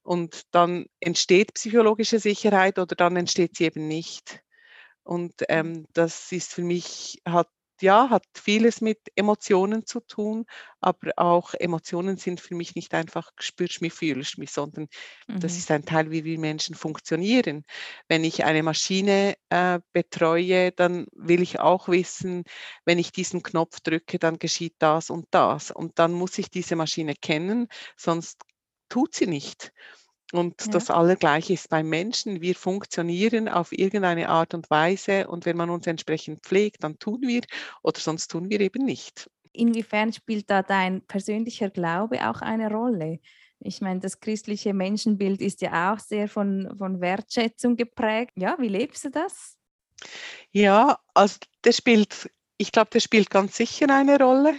Und 0.03 0.43
dann 0.51 0.87
entsteht 0.99 1.55
psychologische 1.55 2.19
Sicherheit 2.19 2.81
oder 2.81 2.97
dann 2.97 3.15
entsteht 3.15 3.57
sie 3.57 3.67
eben 3.67 3.87
nicht. 3.87 4.43
Und 5.09 5.41
mhm. 5.41 5.47
ähm, 5.49 5.87
das 5.95 6.31
ist 6.33 6.53
für 6.53 6.63
mich, 6.63 7.23
hat 7.27 7.49
ja, 7.81 8.11
hat 8.11 8.25
vieles 8.35 8.81
mit 8.81 8.99
Emotionen 9.15 9.87
zu 9.87 10.01
tun, 10.01 10.47
aber 10.81 11.13
auch 11.17 11.55
Emotionen 11.55 12.17
sind 12.17 12.41
für 12.41 12.57
mich 12.57 12.75
nicht 12.75 12.93
einfach 12.93 13.31
spürst 13.39 13.81
mich, 13.81 13.93
fühlst 13.93 14.37
mich, 14.37 14.51
sondern 14.51 14.89
mhm. 15.29 15.41
das 15.41 15.57
ist 15.57 15.71
ein 15.71 15.85
Teil, 15.85 16.11
wie 16.11 16.25
wir 16.25 16.39
Menschen 16.41 16.75
funktionieren. 16.75 17.65
Wenn 18.09 18.25
ich 18.25 18.45
eine 18.45 18.65
Maschine 18.65 19.37
äh, 19.49 19.79
betreue, 19.93 20.73
dann 20.73 21.07
will 21.13 21.41
ich 21.41 21.61
auch 21.61 21.89
wissen, 21.89 22.43
wenn 22.85 22.99
ich 22.99 23.13
diesen 23.13 23.45
Knopf 23.45 23.81
drücke, 23.81 24.19
dann 24.19 24.39
geschieht 24.41 24.75
das 24.81 25.09
und 25.09 25.27
das. 25.31 25.71
Und 25.71 26.01
dann 26.01 26.13
muss 26.13 26.37
ich 26.37 26.51
diese 26.51 26.75
Maschine 26.75 27.15
kennen, 27.15 27.69
sonst 27.97 28.43
tut 28.89 29.15
sie 29.15 29.29
nicht. 29.29 29.73
Und 30.33 30.67
ja. 30.67 30.73
das 30.73 30.91
Allergleiche 30.91 31.55
ist 31.55 31.71
beim 31.71 31.89
Menschen. 31.89 32.41
Wir 32.41 32.55
funktionieren 32.55 33.49
auf 33.49 33.73
irgendeine 33.73 34.29
Art 34.29 34.53
und 34.53 34.69
Weise 34.69 35.27
und 35.27 35.47
wenn 35.47 35.57
man 35.57 35.71
uns 35.71 35.87
entsprechend 35.87 36.43
pflegt, 36.43 36.85
dann 36.85 36.99
tun 36.99 37.23
wir 37.23 37.43
oder 37.83 37.99
sonst 37.99 38.29
tun 38.29 38.51
wir 38.51 38.61
eben 38.61 38.85
nicht. 38.85 39.31
Inwiefern 39.53 40.13
spielt 40.13 40.51
da 40.51 40.63
dein 40.63 41.01
persönlicher 41.03 41.71
Glaube 41.71 42.29
auch 42.29 42.43
eine 42.43 42.71
Rolle? 42.71 43.21
Ich 43.61 43.81
meine, 43.81 44.01
das 44.01 44.21
christliche 44.21 44.73
Menschenbild 44.73 45.41
ist 45.41 45.63
ja 45.63 45.93
auch 45.93 45.99
sehr 45.99 46.29
von, 46.29 46.73
von 46.79 47.01
Wertschätzung 47.01 47.77
geprägt. 47.77 48.33
Ja, 48.37 48.57
wie 48.59 48.69
lebst 48.69 49.05
du 49.05 49.11
das? 49.11 49.57
Ja, 50.53 50.99
also 51.15 51.39
das 51.63 51.77
spielt, 51.77 52.31
ich 52.57 52.71
glaube, 52.71 52.91
das 52.93 53.03
spielt 53.03 53.31
ganz 53.31 53.57
sicher 53.57 53.87
eine 53.89 54.19
Rolle. 54.19 54.55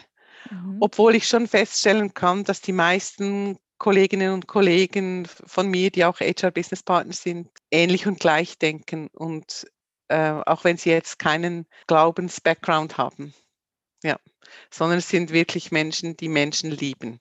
Mhm. 0.50 0.78
Obwohl 0.80 1.16
ich 1.16 1.28
schon 1.28 1.48
feststellen 1.48 2.14
kann, 2.14 2.44
dass 2.44 2.62
die 2.62 2.74
meisten 2.74 3.58
Kolleginnen 3.80 4.34
und 4.34 4.48
Kollegen 4.48 5.26
von 5.26 5.68
mir, 5.68 5.90
die 5.90 6.06
auch 6.06 6.20
HR-Business-Partner 6.20 7.14
sind, 7.14 7.50
ähnlich 7.72 8.06
und 8.06 8.20
gleich 8.20 8.58
denken 8.58 9.08
und 9.14 9.66
äh, 10.10 10.32
auch 10.46 10.64
wenn 10.64 10.78
sie 10.78 10.90
jetzt 10.90 11.18
keinen 11.18 11.66
Glaubens-Background 11.88 12.98
haben. 12.98 13.34
Ja, 14.04 14.18
sondern 14.72 15.00
es 15.00 15.10
sind 15.10 15.32
wirklich 15.32 15.72
Menschen, 15.72 16.16
die 16.18 16.30
Menschen 16.30 16.72
lieben. 16.72 17.20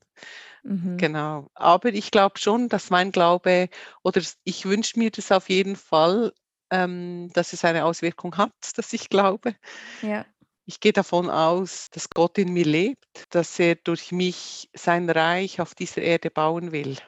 Mhm. 0.62 0.96
Genau. 0.96 1.48
Aber 1.54 1.88
ich 1.88 2.10
glaube 2.10 2.38
schon, 2.38 2.68
dass 2.68 2.90
mein 2.90 3.12
Glaube 3.12 3.68
oder 4.02 4.20
ich 4.44 4.64
wünsche 4.64 4.98
mir 4.98 5.10
das 5.10 5.32
auf 5.32 5.48
jeden 5.48 5.76
Fall, 5.76 6.32
ähm, 6.70 7.30
dass 7.34 7.52
es 7.52 7.64
eine 7.64 7.84
Auswirkung 7.84 8.36
hat, 8.36 8.52
dass 8.76 8.92
ich 8.92 9.08
glaube. 9.08 9.54
Ja. 10.02 10.24
Ich 10.68 10.80
gehe 10.80 10.92
davon 10.92 11.30
aus, 11.30 11.88
dass 11.92 12.10
Gott 12.10 12.36
in 12.36 12.52
mir 12.52 12.66
lebt, 12.66 13.24
dass 13.30 13.58
er 13.58 13.76
durch 13.76 14.12
mich 14.12 14.68
sein 14.74 15.08
Reich 15.08 15.62
auf 15.62 15.74
dieser 15.74 16.02
Erde 16.02 16.30
bauen 16.30 16.72
will. 16.72 16.98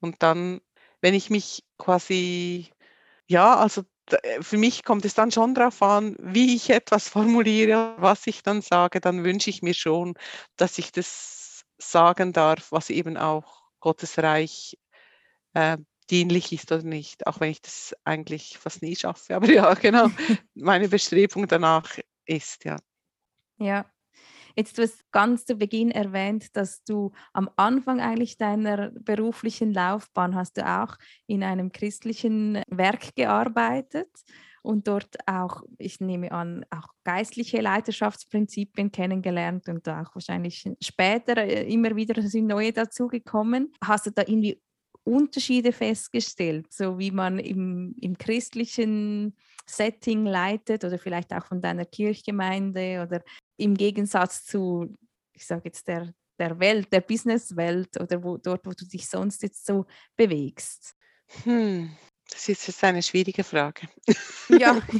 Und 0.00 0.22
dann, 0.22 0.62
wenn 1.02 1.12
ich 1.12 1.28
mich 1.28 1.62
quasi, 1.76 2.70
ja, 3.26 3.56
also 3.56 3.82
äh, 4.10 4.42
für 4.42 4.56
mich 4.56 4.84
kommt 4.84 5.04
es 5.04 5.12
dann 5.12 5.30
schon 5.30 5.54
darauf 5.54 5.82
an, 5.82 6.16
wie 6.18 6.56
ich 6.56 6.70
etwas 6.70 7.08
formuliere, 7.10 7.94
was 7.98 8.26
ich 8.26 8.42
dann 8.42 8.62
sage, 8.62 9.02
dann 9.02 9.22
wünsche 9.22 9.50
ich 9.50 9.60
mir 9.60 9.74
schon, 9.74 10.14
dass 10.56 10.78
ich 10.78 10.90
das 10.90 11.66
sagen 11.76 12.32
darf, 12.32 12.72
was 12.72 12.88
eben 12.88 13.18
auch 13.18 13.64
Gottes 13.80 14.16
Reich 14.16 14.78
äh, 15.52 15.76
dienlich 16.08 16.52
ist 16.52 16.72
oder 16.72 16.84
nicht, 16.84 17.26
auch 17.26 17.40
wenn 17.40 17.50
ich 17.50 17.60
das 17.60 17.94
eigentlich 18.04 18.56
fast 18.56 18.80
nie 18.80 18.96
schaffe. 18.96 19.36
Aber 19.36 19.46
ja, 19.50 19.74
genau, 19.74 20.08
meine 20.54 20.88
Bestrebung 20.88 21.46
danach 21.48 21.98
ist, 22.24 22.64
ja. 22.64 22.78
Ja. 23.60 23.86
Jetzt 24.56 24.78
du 24.78 24.82
hast 24.82 25.10
ganz 25.12 25.44
zu 25.44 25.54
Beginn 25.54 25.90
erwähnt, 25.92 26.56
dass 26.56 26.82
du 26.82 27.12
am 27.32 27.48
Anfang 27.56 28.00
eigentlich 28.00 28.36
deiner 28.36 28.90
beruflichen 28.90 29.72
Laufbahn 29.72 30.34
hast 30.34 30.56
du 30.56 30.68
auch 30.68 30.96
in 31.26 31.44
einem 31.44 31.70
christlichen 31.70 32.60
Werk 32.68 33.14
gearbeitet 33.14 34.08
und 34.62 34.88
dort 34.88 35.16
auch, 35.26 35.62
ich 35.78 36.00
nehme 36.00 36.32
an, 36.32 36.64
auch 36.70 36.88
geistliche 37.04 37.60
Leiterschaftsprinzipien 37.60 38.92
kennengelernt 38.92 39.68
und 39.68 39.88
auch 39.88 40.14
wahrscheinlich 40.14 40.68
später 40.82 41.38
äh, 41.38 41.72
immer 41.72 41.96
wieder 41.96 42.20
sind 42.22 42.46
neue 42.46 42.72
dazugekommen. 42.72 43.72
Hast 43.82 44.06
du 44.06 44.10
da 44.10 44.22
irgendwie 44.26 44.60
Unterschiede 45.04 45.72
festgestellt, 45.72 46.72
so 46.72 46.98
wie 46.98 47.10
man 47.10 47.38
im, 47.38 47.94
im 48.00 48.16
christlichen 48.18 49.36
Setting 49.66 50.26
leitet 50.26 50.84
oder 50.84 50.98
vielleicht 50.98 51.32
auch 51.32 51.46
von 51.46 51.60
deiner 51.60 51.84
Kirchgemeinde 51.84 53.04
oder 53.06 53.22
im 53.56 53.74
Gegensatz 53.74 54.44
zu, 54.44 54.96
ich 55.32 55.46
sage 55.46 55.62
jetzt, 55.66 55.88
der, 55.88 56.12
der 56.38 56.58
Welt, 56.58 56.92
der 56.92 57.00
Businesswelt 57.00 58.00
oder 58.00 58.22
wo, 58.22 58.36
dort, 58.36 58.66
wo 58.66 58.72
du 58.72 58.84
dich 58.86 59.08
sonst 59.08 59.42
jetzt 59.42 59.66
so 59.66 59.86
bewegst? 60.16 60.94
Hm. 61.44 61.96
Das 62.30 62.48
ist 62.48 62.66
jetzt 62.66 62.84
eine 62.84 63.02
schwierige 63.02 63.44
Frage. 63.44 63.88
Ja. 64.48 64.80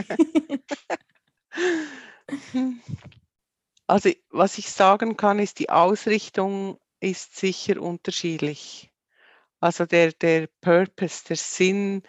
Also 3.87 4.11
was 4.31 4.57
ich 4.57 4.71
sagen 4.71 5.17
kann, 5.17 5.41
ist, 5.41 5.59
die 5.59 5.69
Ausrichtung 5.69 6.79
ist 7.01 7.37
sicher 7.37 7.83
unterschiedlich. 7.83 8.90
Also 9.61 9.87
der, 9.87 10.13
der 10.13 10.49
Purpose, 10.61 11.25
der 11.29 11.37
Sinn 11.37 12.03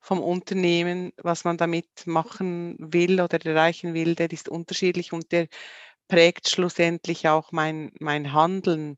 vom 0.00 0.20
Unternehmen, 0.20 1.12
was 1.18 1.44
man 1.44 1.56
damit 1.56 2.06
machen 2.06 2.76
will 2.78 3.20
oder 3.20 3.44
erreichen 3.44 3.94
will, 3.94 4.14
der 4.14 4.30
ist 4.32 4.48
unterschiedlich 4.48 5.12
und 5.12 5.32
der 5.32 5.48
prägt 6.08 6.48
schlussendlich 6.48 7.28
auch 7.28 7.52
mein, 7.52 7.92
mein 8.00 8.32
Handeln. 8.32 8.96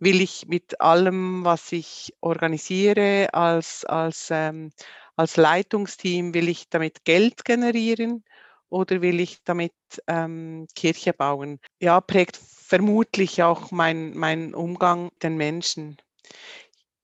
Will 0.00 0.20
ich 0.20 0.46
mit 0.48 0.80
allem, 0.80 1.44
was 1.44 1.72
ich 1.72 2.14
organisiere 2.20 3.28
als, 3.34 3.84
als, 3.84 4.28
ähm, 4.30 4.70
als 5.16 5.36
Leitungsteam, 5.36 6.34
will 6.34 6.48
ich 6.48 6.68
damit 6.68 7.04
Geld 7.04 7.44
generieren 7.44 8.24
oder 8.70 9.02
will 9.02 9.20
ich 9.20 9.42
damit 9.44 9.74
ähm, 10.06 10.66
Kirche 10.74 11.12
bauen? 11.12 11.58
Ja, 11.80 12.00
prägt 12.00 12.36
vermutlich 12.36 13.42
auch 13.42 13.70
mein, 13.70 14.16
mein 14.16 14.54
Umgang 14.54 15.10
den 15.22 15.36
Menschen. 15.36 15.96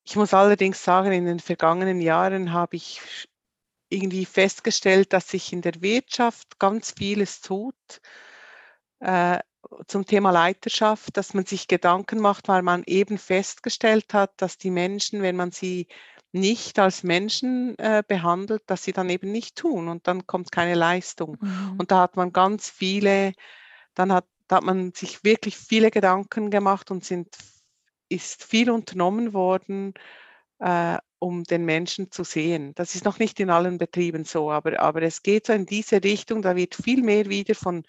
Ich 0.04 0.16
muss 0.16 0.34
allerdings 0.34 0.84
sagen, 0.84 1.12
in 1.12 1.24
den 1.24 1.40
vergangenen 1.40 2.00
Jahren 2.00 2.52
habe 2.52 2.76
ich 2.76 3.00
irgendwie 3.88 4.24
festgestellt, 4.26 5.12
dass 5.12 5.28
sich 5.28 5.52
in 5.52 5.62
der 5.62 5.80
Wirtschaft 5.80 6.58
ganz 6.58 6.92
vieles 6.96 7.40
tut 7.40 7.74
äh, 9.00 9.38
zum 9.86 10.04
Thema 10.04 10.30
Leiterschaft, 10.30 11.16
dass 11.16 11.32
man 11.32 11.46
sich 11.46 11.68
Gedanken 11.68 12.20
macht, 12.20 12.48
weil 12.48 12.62
man 12.62 12.82
eben 12.86 13.18
festgestellt 13.18 14.12
hat, 14.12 14.32
dass 14.36 14.58
die 14.58 14.70
Menschen, 14.70 15.22
wenn 15.22 15.36
man 15.36 15.52
sie 15.52 15.86
nicht 16.32 16.78
als 16.78 17.02
Menschen 17.02 17.78
äh, 17.78 18.02
behandelt, 18.06 18.62
dass 18.66 18.82
sie 18.82 18.92
dann 18.92 19.08
eben 19.08 19.30
nicht 19.30 19.56
tun 19.56 19.88
und 19.88 20.06
dann 20.08 20.26
kommt 20.26 20.50
keine 20.50 20.74
Leistung. 20.74 21.38
Mhm. 21.40 21.76
Und 21.78 21.90
da 21.92 22.00
hat 22.00 22.16
man 22.16 22.32
ganz 22.32 22.68
viele, 22.68 23.32
dann 23.94 24.12
hat, 24.12 24.26
da 24.48 24.56
hat 24.56 24.64
man 24.64 24.92
sich 24.92 25.24
wirklich 25.24 25.56
viele 25.56 25.90
Gedanken 25.90 26.50
gemacht 26.50 26.90
und 26.90 27.04
sind 27.04 27.28
ist 28.08 28.44
viel 28.44 28.70
unternommen 28.70 29.32
worden, 29.32 29.94
äh, 30.58 30.98
um 31.18 31.44
den 31.44 31.64
Menschen 31.64 32.10
zu 32.10 32.22
sehen. 32.22 32.74
Das 32.74 32.94
ist 32.94 33.04
noch 33.04 33.18
nicht 33.18 33.40
in 33.40 33.50
allen 33.50 33.78
Betrieben 33.78 34.24
so, 34.24 34.50
aber, 34.50 34.78
aber 34.80 35.02
es 35.02 35.22
geht 35.22 35.46
so 35.46 35.52
in 35.52 35.66
diese 35.66 36.04
Richtung. 36.04 36.42
Da 36.42 36.54
wird 36.54 36.74
viel 36.74 37.02
mehr 37.02 37.28
wieder 37.28 37.54
von 37.54 37.84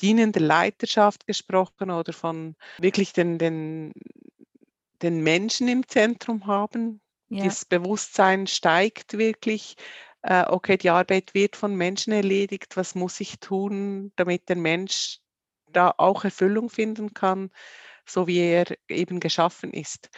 dienender 0.00 0.40
Leiterschaft 0.40 1.26
gesprochen 1.26 1.90
oder 1.90 2.12
von 2.12 2.56
wirklich 2.78 3.12
den, 3.12 3.38
den, 3.38 3.92
den 5.02 5.22
Menschen 5.22 5.68
im 5.68 5.86
Zentrum 5.86 6.46
haben. 6.46 7.00
Ja. 7.28 7.44
Das 7.44 7.64
Bewusstsein 7.64 8.46
steigt 8.46 9.16
wirklich. 9.16 9.76
Äh, 10.22 10.44
okay, 10.48 10.76
die 10.76 10.90
Arbeit 10.90 11.32
wird 11.32 11.56
von 11.56 11.74
Menschen 11.76 12.12
erledigt. 12.12 12.76
Was 12.76 12.94
muss 12.94 13.20
ich 13.20 13.38
tun, 13.38 14.12
damit 14.16 14.48
der 14.48 14.56
Mensch 14.56 15.20
da 15.72 15.94
auch 15.96 16.24
Erfüllung 16.24 16.68
finden 16.68 17.14
kann? 17.14 17.50
So 18.12 18.26
wie 18.26 18.38
er 18.38 18.66
eben 18.88 19.20
geschaffen 19.20 19.72
ist. 19.72 20.08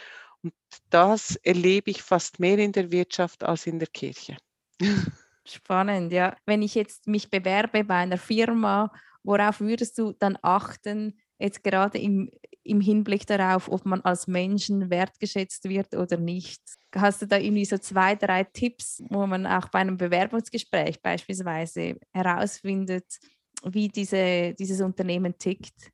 Und 0.41 0.53
das 0.89 1.35
erlebe 1.37 1.91
ich 1.91 2.01
fast 2.01 2.39
mehr 2.39 2.59
in 2.59 2.71
der 2.71 2.91
Wirtschaft 2.91 3.43
als 3.43 3.65
in 3.67 3.79
der 3.79 3.87
Kirche. 3.87 4.37
Spannend, 5.45 6.11
ja. 6.11 6.35
Wenn 6.45 6.61
ich 6.61 6.75
jetzt 6.75 7.07
mich 7.07 7.29
bewerbe 7.29 7.83
bei 7.83 7.95
einer 7.95 8.17
Firma, 8.17 8.91
worauf 9.23 9.59
würdest 9.59 9.97
du 9.97 10.13
dann 10.13 10.37
achten, 10.41 11.19
jetzt 11.37 11.63
gerade 11.63 11.97
im, 11.97 12.29
im 12.63 12.79
Hinblick 12.79 13.27
darauf, 13.27 13.69
ob 13.69 13.85
man 13.85 14.01
als 14.01 14.27
Menschen 14.27 14.89
wertgeschätzt 14.89 15.67
wird 15.67 15.95
oder 15.95 16.17
nicht? 16.17 16.61
Hast 16.95 17.21
du 17.21 17.27
da 17.27 17.37
irgendwie 17.37 17.65
so 17.65 17.77
zwei, 17.77 18.15
drei 18.15 18.43
Tipps, 18.45 19.03
wo 19.09 19.25
man 19.27 19.45
auch 19.45 19.67
bei 19.69 19.79
einem 19.79 19.97
Bewerbungsgespräch 19.97 21.01
beispielsweise 21.01 21.99
herausfindet, 22.13 23.19
wie 23.65 23.89
diese, 23.89 24.53
dieses 24.53 24.79
Unternehmen 24.81 25.37
tickt? 25.37 25.91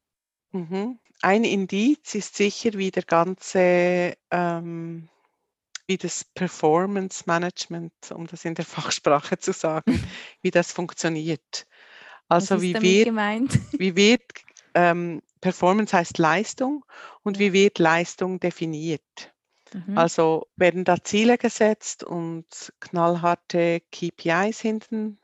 Mhm. 0.52 1.00
Ein 1.22 1.44
Indiz 1.44 2.16
ist 2.16 2.36
sicher, 2.36 2.74
wie 2.74 2.92
der 2.92 3.04
ganze, 3.04 4.16
ähm, 4.32 5.10
wie 5.88 5.98
das 5.98 6.24
Performance 6.24 7.24
Management, 7.26 7.94
um 8.14 8.28
das 8.28 8.46
in 8.46 8.56
der 8.56 8.66
Fachsprache 8.94 9.38
zu 9.38 9.54
sagen, 9.54 9.84
wie 10.42 10.52
das 10.52 10.72
funktioniert. 10.72 11.68
Also 12.28 12.62
wie 12.62 12.74
wird, 12.82 13.06
gemeint? 13.06 13.52
wie 13.80 13.96
wird 13.96 14.24
ähm, 14.76 15.22
Performance 15.42 15.96
heißt 15.96 16.18
Leistung 16.18 16.86
und 17.24 17.38
ja. 17.38 17.42
wie 17.42 17.54
wird 17.54 17.80
Leistung 17.80 18.40
definiert? 18.40 19.34
Mhm. 19.74 19.98
Also 19.98 20.48
werden 20.56 20.84
da 20.84 21.04
Ziele 21.04 21.38
gesetzt 21.38 22.04
und 22.04 22.74
knallharte 22.80 23.82
KPIs 23.92 24.60
hinten 24.60 25.20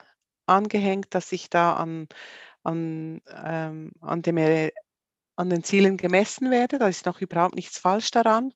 angehängt, 0.45 1.13
dass 1.13 1.31
ich 1.31 1.49
da 1.49 1.75
an, 1.75 2.07
an, 2.63 3.21
ähm, 3.27 3.91
an 4.01 4.21
dem 4.21 4.37
an 5.35 5.49
den 5.49 5.63
Zielen 5.63 5.97
gemessen 5.97 6.51
werde. 6.51 6.79
Da 6.79 6.87
ist 6.87 7.05
noch 7.05 7.21
überhaupt 7.21 7.55
nichts 7.55 7.77
falsch 7.79 8.11
daran. 8.11 8.53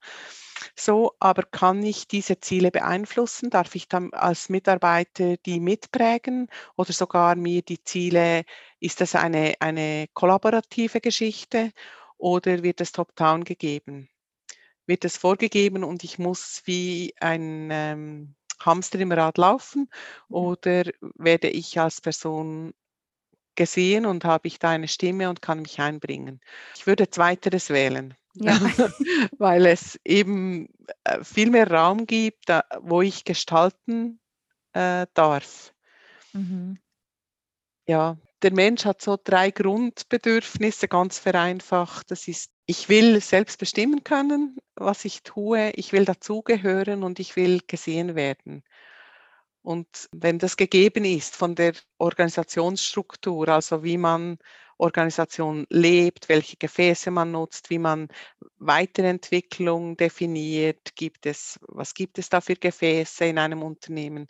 So, 0.75 1.13
aber 1.19 1.43
kann 1.43 1.83
ich 1.83 2.07
diese 2.07 2.39
Ziele 2.39 2.71
beeinflussen? 2.71 3.49
Darf 3.49 3.75
ich 3.75 3.87
dann 3.87 4.13
als 4.13 4.49
Mitarbeiter 4.49 5.37
die 5.37 5.59
mitprägen 5.59 6.47
oder 6.75 6.93
sogar 6.93 7.35
mir 7.35 7.61
die 7.61 7.83
Ziele, 7.83 8.43
ist 8.79 9.01
das 9.01 9.15
eine, 9.15 9.55
eine 9.59 10.07
kollaborative 10.13 11.01
Geschichte 11.01 11.71
oder 12.17 12.63
wird 12.63 12.81
es 12.81 12.91
top-down 12.91 13.43
gegeben? 13.43 14.09
Wird 14.85 15.05
es 15.05 15.17
vorgegeben 15.17 15.83
und 15.83 16.03
ich 16.03 16.19
muss 16.19 16.61
wie 16.65 17.13
ein 17.19 17.69
ähm, 17.71 18.35
Hamster 18.59 18.99
im 18.99 19.11
Rad 19.11 19.37
laufen 19.37 19.89
mhm. 20.29 20.35
oder 20.35 20.83
werde 21.15 21.49
ich 21.49 21.79
als 21.79 22.01
Person 22.01 22.73
gesehen 23.59 24.05
und 24.05 24.23
habe 24.23 24.47
ich 24.47 24.57
da 24.57 24.69
eine 24.69 24.87
Stimme 24.87 25.29
und 25.29 25.41
kann 25.41 25.61
mich 25.61 25.79
einbringen. 25.81 26.39
Ich 26.77 26.87
würde 26.87 27.09
zweiteres 27.09 27.69
wählen. 27.69 28.15
Ja. 28.35 28.57
weil 29.37 29.65
es 29.65 29.99
eben 30.05 30.69
äh, 31.03 31.23
viel 31.25 31.49
mehr 31.49 31.69
Raum 31.69 32.05
gibt, 32.05 32.45
wo 32.79 33.01
ich 33.01 33.25
gestalten 33.25 34.21
äh, 34.71 35.07
darf. 35.13 35.73
Mhm. 36.31 36.79
Ja, 37.85 38.17
der 38.41 38.53
Mensch 38.53 38.85
hat 38.85 39.01
so 39.01 39.17
drei 39.21 39.51
Grundbedürfnisse, 39.51 40.87
ganz 40.87 41.19
vereinfacht. 41.19 42.11
Das 42.11 42.29
ist, 42.29 42.51
ich 42.65 42.87
will 42.87 43.19
selbst 43.19 43.59
bestimmen 43.59 44.05
können, 44.05 44.57
was 44.75 45.03
ich 45.03 45.23
tue, 45.23 45.71
ich 45.71 45.91
will 45.91 46.05
dazugehören 46.05 47.03
und 47.03 47.19
ich 47.19 47.35
will 47.35 47.59
gesehen 47.67 48.15
werden. 48.15 48.63
Und 49.61 49.87
wenn 50.11 50.39
das 50.39 50.57
gegeben 50.57 51.05
ist 51.05 51.35
von 51.35 51.55
der 51.55 51.73
Organisationsstruktur, 51.97 53.49
also 53.49 53.83
wie 53.83 53.97
man 53.97 54.37
Organisation 54.79 55.65
lebt, 55.69 56.29
welche 56.29 56.55
Gefäße 56.55 57.11
man 57.11 57.33
nutzt, 57.33 57.69
wie 57.69 57.79
man 57.79 58.07
Weiterentwicklung 58.57 59.97
definiert, 59.97 60.95
gibt 60.95 61.25
es, 61.25 61.59
was 61.67 61.93
gibt 61.93 62.17
es 62.17 62.29
da 62.29 62.39
für 62.39 62.55
Gefäße 62.55 63.25
in 63.25 63.37
einem 63.37 63.61
Unternehmen? 63.61 64.27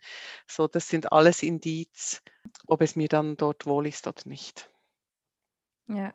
So, 0.47 0.67
das 0.67 0.87
sind 0.87 1.11
alles 1.11 1.43
Indiz, 1.43 2.21
ob 2.65 2.81
es 2.81 2.95
mir 2.95 3.07
dann 3.07 3.37
dort 3.37 3.67
wohl 3.67 3.85
ist 3.85 4.07
oder 4.07 4.21
nicht. 4.25 4.71
Ja. 5.87 6.13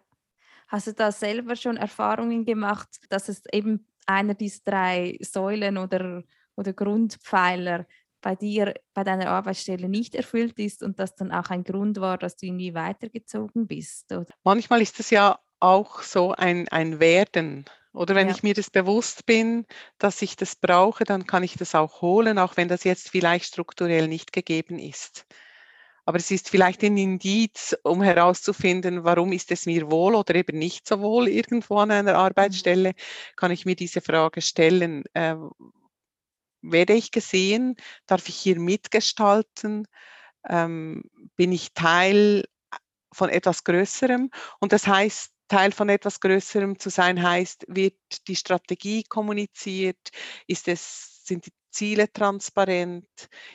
Hast 0.67 0.89
du 0.89 0.95
da 0.95 1.13
selber 1.13 1.55
schon 1.55 1.77
Erfahrungen 1.77 2.45
gemacht, 2.45 2.89
dass 3.11 3.29
es 3.29 3.43
eben 3.53 3.87
einer 4.07 4.35
dieser 4.35 4.63
drei 4.65 5.17
Säulen 5.21 5.79
oder, 5.79 6.25
oder 6.57 6.73
Grundpfeiler 6.73 7.87
bei 8.25 8.35
dir, 8.35 8.75
bei 8.95 9.05
deiner 9.05 9.29
Arbeitsstelle 9.29 9.87
nicht 9.87 10.15
erfüllt 10.15 10.59
ist 10.59 10.83
und 10.83 10.99
das 10.99 11.15
dann 11.15 11.31
auch 11.31 11.51
ein 11.51 11.63
Grund 11.63 12.01
war, 12.01 12.17
dass 12.17 12.37
du 12.37 12.47
irgendwie 12.47 12.73
weitergezogen 12.73 13.67
bist? 13.67 14.11
Oder? 14.11 14.27
Manchmal 14.43 14.81
ist 14.81 14.99
es 14.99 15.11
ja 15.11 15.39
auch 15.61 16.01
so 16.01 16.33
ein, 16.33 16.67
ein 16.69 17.01
Werden. 17.01 17.67
Oder 17.93 18.15
wenn 18.15 18.29
ja. 18.29 18.35
ich 18.35 18.43
mir 18.43 18.55
das 18.55 18.71
bewusst 18.71 19.27
bin, 19.27 19.67
dass 19.99 20.23
ich 20.23 20.37
das 20.37 20.57
brauche, 20.57 21.05
dann 21.05 21.27
kann 21.27 21.43
ich 21.43 21.57
das 21.57 21.75
auch 21.75 22.01
holen, 22.01 22.39
auch 22.39 22.57
wenn 22.57 22.67
das 22.67 22.83
jetzt 22.85 23.11
vielleicht 23.11 23.45
strukturell 23.45 24.09
nicht 24.09 24.33
gegeben 24.33 24.79
ist. 24.79 25.27
Aber 26.07 26.17
es 26.17 26.31
ist 26.31 26.49
vielleicht 26.49 26.83
ein 26.83 26.97
Indiz, 26.97 27.77
um 27.83 28.03
herauszufinden, 28.03 29.05
warum 29.05 29.33
ist 29.33 29.53
es 29.53 29.67
mir 29.67 29.91
wohl 29.91 30.15
oder 30.15 30.35
eben 30.35 30.59
nicht 30.59 30.89
so 30.89 31.01
wohl 31.01 31.29
irgendwo 31.29 31.77
an 31.77 31.91
einer 31.91 32.15
mhm. 32.15 32.19
Arbeitsstelle, 32.19 32.93
kann 33.37 33.51
ich 33.51 33.67
mir 33.67 33.77
diese 33.77 34.01
Frage 34.01 34.41
stellen. 34.41 35.05
Äh, 35.13 35.37
werde 36.71 36.95
ich 36.95 37.11
gesehen? 37.11 37.77
Darf 38.07 38.29
ich 38.29 38.37
hier 38.37 38.59
mitgestalten? 38.59 39.87
Ähm, 40.49 41.05
bin 41.37 41.53
ich 41.53 41.73
Teil 41.75 42.45
von 43.13 43.29
etwas 43.29 43.65
Größerem? 43.65 44.31
Und 44.61 44.73
das 44.73 44.87
heißt, 44.87 45.33
Teil 45.49 45.73
von 45.73 45.89
etwas 45.89 46.21
Größerem 46.21 46.79
zu 46.79 46.91
sein 46.91 47.23
heißt, 47.23 47.67
wird 47.69 47.97
die 48.29 48.37
Strategie 48.37 49.05
kommuniziert? 49.05 50.11
Ist 50.47 50.69
es, 50.69 51.25
sind 51.25 51.47
die 51.47 51.53
Ziele 51.71 52.13
transparent? 52.13 53.09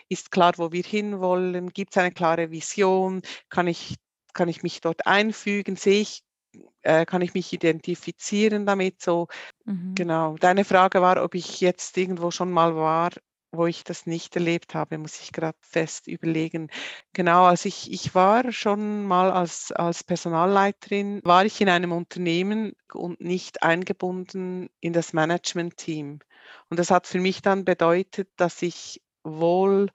Ist 0.07 0.31
klar, 0.31 0.53
wo 0.57 0.71
wir 0.71 0.83
hinwollen? 0.83 1.69
Gibt 1.73 1.93
es 1.93 1.97
eine 1.97 2.11
klare 2.11 2.51
Vision? 2.51 3.21
Kann 3.49 3.67
ich, 3.67 3.95
kann 4.33 4.49
ich 4.49 4.63
mich 4.63 4.81
dort 4.81 5.07
einfügen? 5.07 5.75
Sehe 5.75 6.01
ich 6.01 6.23
äh, 6.81 7.05
kann 7.05 7.21
ich 7.21 7.33
mich 7.33 7.53
identifizieren 7.53 8.65
damit. 8.65 9.01
So, 9.01 9.27
mhm. 9.65 9.93
genau. 9.95 10.35
Deine 10.39 10.65
Frage 10.65 11.01
war, 11.01 11.23
ob 11.23 11.35
ich 11.35 11.61
jetzt 11.61 11.97
irgendwo 11.97 12.31
schon 12.31 12.51
mal 12.51 12.75
war. 12.75 13.11
wo 13.51 13.65
ich 13.65 13.83
das 13.83 14.05
nicht 14.05 14.35
erlebt 14.35 14.75
habe, 14.75 14.97
muss 14.97 15.19
ich 15.21 15.31
gerade 15.31 15.57
fest 15.61 16.07
überlegen. 16.07 16.69
Genau, 17.13 17.45
also 17.45 17.67
ich, 17.67 17.91
ich 17.91 18.13
war 18.13 18.51
schon 18.51 19.05
mal 19.05 19.31
als, 19.31 19.71
als 19.71 20.03
Personalleiterin, 20.03 21.21
war 21.23 21.45
ich 21.45 21.59
in 21.61 21.69
einem 21.69 21.91
Unternehmen 21.91 22.73
und 22.93 23.21
nicht 23.21 23.63
eingebunden 23.63 24.69
in 24.81 24.93
das 24.93 25.13
Management-Team. 25.13 26.19
Und 26.69 26.79
das 26.79 26.91
hat 26.91 27.07
für 27.07 27.19
mich 27.19 27.41
dann 27.41 27.65
bedeutet, 27.65 28.29
dass 28.37 28.61
ich 28.61 29.01
wohl 29.23 29.89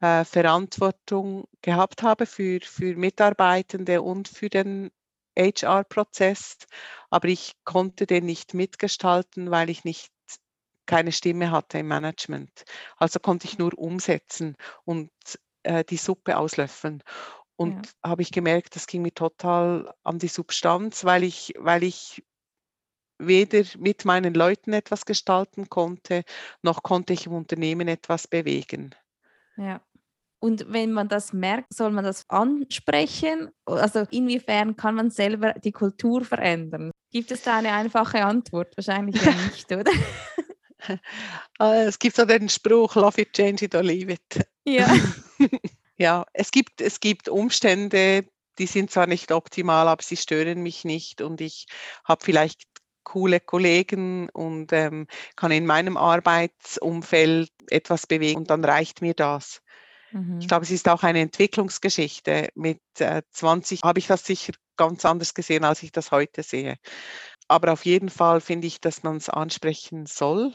äh, 0.00 0.24
Verantwortung 0.24 1.48
gehabt 1.62 2.02
habe 2.02 2.26
für, 2.26 2.60
für 2.62 2.96
Mitarbeitende 2.96 4.02
und 4.02 4.28
für 4.28 4.48
den 4.48 4.90
HR-Prozess, 5.36 6.58
aber 7.10 7.28
ich 7.28 7.52
konnte 7.64 8.06
den 8.06 8.26
nicht 8.26 8.54
mitgestalten, 8.54 9.50
weil 9.50 9.70
ich 9.70 9.84
nicht 9.84 10.10
keine 10.86 11.12
Stimme 11.12 11.50
hatte 11.50 11.78
im 11.78 11.88
Management. 11.88 12.64
Also 12.96 13.18
konnte 13.18 13.46
ich 13.46 13.58
nur 13.58 13.76
umsetzen 13.76 14.56
und 14.84 15.10
äh, 15.64 15.84
die 15.84 15.96
Suppe 15.96 16.38
auslöffeln. 16.38 17.02
Und 17.56 17.86
ja. 17.86 18.10
habe 18.10 18.22
ich 18.22 18.30
gemerkt, 18.30 18.76
das 18.76 18.86
ging 18.86 19.02
mir 19.02 19.14
total 19.14 19.92
an 20.04 20.18
die 20.18 20.28
Substanz, 20.28 21.04
weil 21.04 21.24
ich, 21.24 21.54
weil 21.58 21.82
ich 21.82 22.22
weder 23.18 23.64
mit 23.78 24.04
meinen 24.04 24.34
Leuten 24.34 24.72
etwas 24.72 25.06
gestalten 25.06 25.68
konnte, 25.68 26.22
noch 26.62 26.82
konnte 26.82 27.14
ich 27.14 27.26
im 27.26 27.32
Unternehmen 27.32 27.88
etwas 27.88 28.28
bewegen. 28.28 28.94
Ja. 29.56 29.80
Und 30.38 30.66
wenn 30.72 30.92
man 30.92 31.08
das 31.08 31.32
merkt, 31.32 31.72
soll 31.72 31.90
man 31.90 32.04
das 32.04 32.24
ansprechen? 32.28 33.50
Also 33.64 34.04
inwiefern 34.10 34.76
kann 34.76 34.94
man 34.94 35.10
selber 35.10 35.54
die 35.54 35.72
Kultur 35.72 36.24
verändern? 36.24 36.90
Gibt 37.10 37.30
es 37.30 37.42
da 37.42 37.58
eine 37.58 37.72
einfache 37.72 38.24
Antwort? 38.24 38.76
Wahrscheinlich 38.76 39.20
ja 39.22 39.32
nicht, 39.32 39.72
oder? 39.72 39.92
Äh, 41.58 41.84
es 41.86 41.98
gibt 41.98 42.16
so 42.16 42.24
den 42.24 42.48
Spruch, 42.48 42.94
love 42.96 43.20
it, 43.20 43.32
change 43.32 43.64
it 43.64 43.74
or 43.74 43.82
leave 43.82 44.12
it. 44.12 44.46
Ja. 44.64 44.94
ja, 45.96 46.26
es 46.32 46.50
gibt, 46.50 46.80
es 46.80 47.00
gibt 47.00 47.28
Umstände, 47.28 48.26
die 48.58 48.66
sind 48.66 48.90
zwar 48.90 49.06
nicht 49.06 49.32
optimal, 49.32 49.88
aber 49.88 50.02
sie 50.02 50.16
stören 50.16 50.62
mich 50.62 50.84
nicht 50.84 51.22
und 51.22 51.40
ich 51.40 51.66
habe 52.04 52.24
vielleicht 52.24 52.62
coole 53.04 53.38
Kollegen 53.40 54.28
und 54.30 54.72
ähm, 54.72 55.06
kann 55.36 55.52
in 55.52 55.64
meinem 55.64 55.96
Arbeitsumfeld 55.96 57.50
etwas 57.70 58.06
bewegen 58.06 58.40
und 58.40 58.50
dann 58.50 58.64
reicht 58.64 59.00
mir 59.00 59.14
das. 59.14 59.62
Mhm. 60.12 60.38
Ich 60.40 60.48
glaube, 60.48 60.64
es 60.64 60.70
ist 60.70 60.88
auch 60.88 61.02
eine 61.02 61.20
Entwicklungsgeschichte. 61.20 62.48
Mit 62.54 62.80
äh, 62.98 63.22
20 63.30 63.82
habe 63.82 63.98
ich 63.98 64.06
das 64.06 64.24
sicher 64.24 64.52
ganz 64.76 65.04
anders 65.04 65.34
gesehen, 65.34 65.64
als 65.64 65.82
ich 65.82 65.92
das 65.92 66.10
heute 66.10 66.42
sehe. 66.42 66.76
Aber 67.48 67.72
auf 67.72 67.84
jeden 67.84 68.08
Fall 68.08 68.40
finde 68.40 68.66
ich, 68.66 68.80
dass 68.80 69.02
man 69.02 69.16
es 69.16 69.28
ansprechen 69.28 70.06
soll 70.06 70.54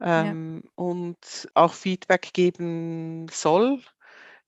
ähm, 0.00 0.62
ja. 0.64 0.70
und 0.74 1.48
auch 1.54 1.72
Feedback 1.74 2.32
geben 2.32 3.26
soll, 3.30 3.80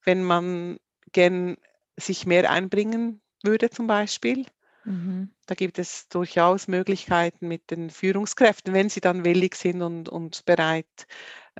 wenn 0.05 0.23
man 0.23 0.79
gern 1.13 1.57
sich 1.97 2.27
mehr 2.27 2.51
einbringen 2.51 3.23
würde 3.43 3.71
zum 3.71 3.87
Beispiel. 3.87 4.45
Mhm. 4.85 5.31
Da 5.47 5.55
gibt 5.55 5.79
es 5.79 6.09
durchaus 6.09 6.69
Möglichkeiten 6.69 7.49
mit 7.49 7.71
den 7.71 7.91
Führungskräften, 7.91 8.75
wenn 8.75 8.89
sie 8.89 9.01
dann 9.01 9.25
willig 9.25 9.55
sind 9.55 9.83
und, 9.83 10.09
und 10.09 10.45
bereit, 10.45 11.07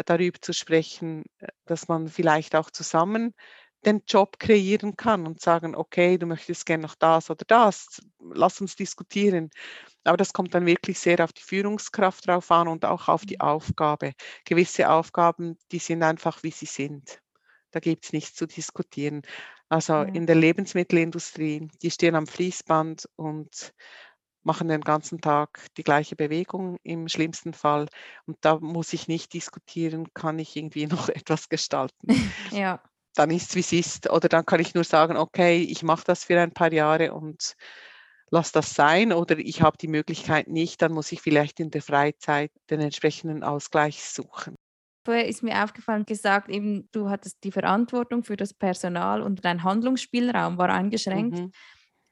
darüber 0.05 0.41
zu 0.41 0.53
sprechen, 0.53 1.25
äh, 1.39 1.49
dass 1.67 1.89
man 1.89 2.09
vielleicht 2.09 2.55
auch 2.55 2.71
zusammen 2.71 3.35
den 3.85 4.03
Job 4.07 4.39
kreieren 4.39 4.97
kann 4.97 5.27
und 5.27 5.41
sagen, 5.41 5.77
okay, 5.77 6.19
du 6.19 6.27
möchtest 6.27 6.67
gerne 6.67 6.83
noch 6.83 6.95
das 6.95 7.31
oder 7.31 7.45
das, 7.47 8.01
lass 8.19 8.61
uns 8.61 8.77
diskutieren. 8.77 9.51
Aber 10.05 10.17
das 10.17 10.33
kommt 10.33 10.55
dann 10.55 10.67
wirklich 10.67 10.99
sehr 10.99 11.23
auf 11.23 11.33
die 11.33 11.43
Führungskraft 11.43 12.27
drauf 12.27 12.51
an 12.51 12.69
und 12.69 12.85
auch 12.85 13.09
auf 13.09 13.27
die 13.27 13.37
mhm. 13.37 13.49
Aufgabe. 13.49 14.13
Gewisse 14.45 14.91
Aufgaben, 14.91 15.59
die 15.73 15.79
sind 15.79 16.03
einfach, 16.03 16.43
wie 16.43 16.51
sie 16.51 16.67
sind. 16.67 17.21
Da 17.71 17.81
gibt 17.81 18.05
es 18.05 18.13
nichts 18.13 18.35
zu 18.35 18.47
diskutieren. 18.47 19.23
Also 19.69 20.03
in 20.03 20.27
der 20.27 20.37
Lebensmittelindustrie, 20.37 21.69
die 21.83 21.91
stehen 21.91 22.15
am 22.15 22.27
Fließband 22.27 23.09
und 23.17 23.75
machen 24.45 24.69
den 24.69 24.81
ganzen 24.83 25.21
Tag 25.21 25.67
die 25.77 25.83
gleiche 25.83 26.17
Bewegung 26.17 26.77
im 26.83 27.09
schlimmsten 27.09 27.55
Fall. 27.55 27.89
Und 28.27 28.39
da 28.41 28.59
muss 28.59 28.93
ich 28.93 29.09
nicht 29.09 29.33
diskutieren, 29.33 30.13
kann 30.15 30.39
ich 30.39 30.57
irgendwie 30.57 30.87
noch 30.87 31.09
etwas 31.09 31.49
gestalten. 31.49 32.09
Ja. 32.51 32.81
Dann 33.17 33.31
ist 33.31 33.51
es, 33.51 33.55
wie 33.55 33.61
es 33.61 33.73
ist. 33.73 34.11
Oder 34.11 34.29
dann 34.29 34.45
kann 34.45 34.59
ich 34.59 34.75
nur 34.75 34.83
sagen, 34.83 35.17
okay, 35.17 35.59
ich 35.63 35.85
mache 35.85 36.03
das 36.05 36.25
für 36.25 36.41
ein 36.41 36.51
paar 36.51 36.73
Jahre 36.73 37.15
und 37.15 37.55
lass 38.31 38.51
das 38.51 38.75
sein. 38.75 39.13
Oder 39.13 39.39
ich 39.39 39.63
habe 39.63 39.79
die 39.79 39.87
Möglichkeit 39.87 40.49
nicht, 40.49 40.83
dann 40.83 40.93
muss 40.93 41.13
ich 41.13 41.21
vielleicht 41.21 41.61
in 41.61 41.71
der 41.71 41.83
Freizeit 41.83 42.51
den 42.71 42.81
entsprechenden 42.81 43.45
Ausgleich 43.45 44.03
suchen. 44.03 44.57
Vorher 45.05 45.29
ist 45.29 45.43
mir 45.43 45.63
aufgefallen, 45.63 46.07
gesagt, 46.07 46.49
eben 46.49 46.89
du 46.91 47.11
hattest 47.11 47.45
die 47.45 47.53
Verantwortung 47.53 48.25
für 48.25 48.37
das 48.37 48.55
Personal 48.55 49.23
und 49.23 49.45
dein 49.45 49.63
Handlungsspielraum 49.63 50.59
war 50.59 50.71
eingeschränkt. 50.71 51.39
Mhm. 51.39 51.53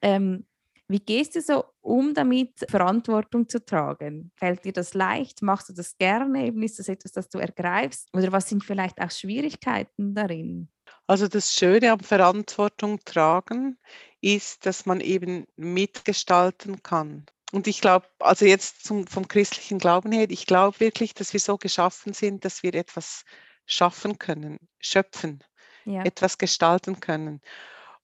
Ähm, 0.03 0.47
wie 0.93 1.01
gehst 1.01 1.35
du 1.35 1.41
so 1.41 1.65
um 1.81 2.15
damit, 2.15 2.51
Verantwortung 2.69 3.49
zu 3.49 3.65
tragen? 3.65 4.31
Fällt 4.37 4.65
dir 4.65 4.73
das 4.73 4.95
leicht? 4.95 5.43
Machst 5.43 5.69
du 5.69 5.73
das 5.73 5.97
gerne? 5.99 6.47
Eben 6.47 6.63
ist 6.63 6.79
das 6.79 6.89
etwas, 6.89 7.13
das 7.13 7.29
du 7.29 7.39
ergreifst? 7.39 8.09
Oder 8.13 8.31
was 8.31 8.49
sind 8.49 8.63
vielleicht 8.63 9.01
auch 9.01 9.11
Schwierigkeiten 9.11 10.15
darin? 10.15 10.69
Also 11.07 11.29
das 11.29 11.55
Schöne 11.55 11.93
am 11.93 12.01
Verantwortung 12.01 13.01
tragen 13.05 13.79
ist, 14.21 14.65
dass 14.67 14.87
man 14.87 15.01
eben 15.01 15.47
mitgestalten 15.57 16.83
kann. 16.83 17.27
Und 17.53 17.67
ich 17.67 17.81
glaube, 17.81 18.07
also 18.19 18.45
jetzt 18.47 18.85
zum, 18.85 19.07
vom 19.07 19.29
christlichen 19.29 19.79
Glauben 19.79 20.13
her, 20.13 20.27
ich 20.31 20.47
glaube 20.47 20.81
wirklich, 20.81 21.15
dass 21.15 21.33
wir 21.33 21.41
so 21.41 21.59
geschaffen 21.59 22.15
sind, 22.15 22.45
dass 22.45 22.63
wir 22.63 22.75
etwas 22.75 23.25
schaffen 23.67 24.19
können, 24.19 24.59
schöpfen, 24.79 25.45
ja. 25.85 26.03
etwas 26.05 26.39
gestalten 26.39 27.01
können. 27.01 27.41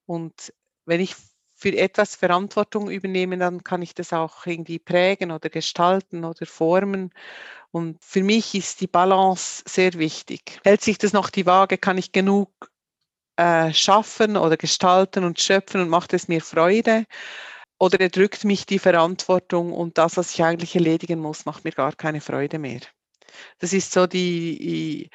Und 0.04 0.52
wenn 0.84 1.00
ich 1.00 1.14
für 1.58 1.76
etwas 1.76 2.14
Verantwortung 2.14 2.88
übernehme, 2.88 3.36
dann 3.36 3.64
kann 3.64 3.82
ich 3.82 3.94
das 3.94 4.12
auch 4.12 4.46
irgendwie 4.46 4.78
prägen 4.78 5.32
oder 5.32 5.50
gestalten 5.50 6.24
oder 6.24 6.46
formen. 6.46 7.10
Und 7.72 8.02
für 8.02 8.22
mich 8.22 8.54
ist 8.54 8.80
die 8.80 8.86
Balance 8.86 9.62
sehr 9.66 9.94
wichtig. 9.94 10.60
Hält 10.64 10.82
sich 10.82 10.98
das 10.98 11.12
noch 11.12 11.30
die 11.30 11.46
Waage, 11.46 11.76
kann 11.76 11.98
ich 11.98 12.12
genug 12.12 12.70
äh, 13.36 13.72
schaffen 13.72 14.36
oder 14.36 14.56
gestalten 14.56 15.24
und 15.24 15.40
schöpfen 15.40 15.80
und 15.80 15.88
macht 15.88 16.14
es 16.14 16.28
mir 16.28 16.40
Freude? 16.40 17.04
oder 17.78 18.00
er 18.00 18.08
drückt 18.08 18.44
mich 18.44 18.66
die 18.66 18.78
Verantwortung 18.78 19.72
und 19.72 19.98
das, 19.98 20.16
was 20.16 20.34
ich 20.34 20.42
eigentlich 20.42 20.74
erledigen 20.74 21.20
muss, 21.20 21.44
macht 21.46 21.64
mir 21.64 21.72
gar 21.72 21.94
keine 21.94 22.20
Freude 22.20 22.58
mehr. 22.58 22.80
Das 23.58 23.72
ist 23.72 23.92
so 23.92 24.06
die, 24.06 25.10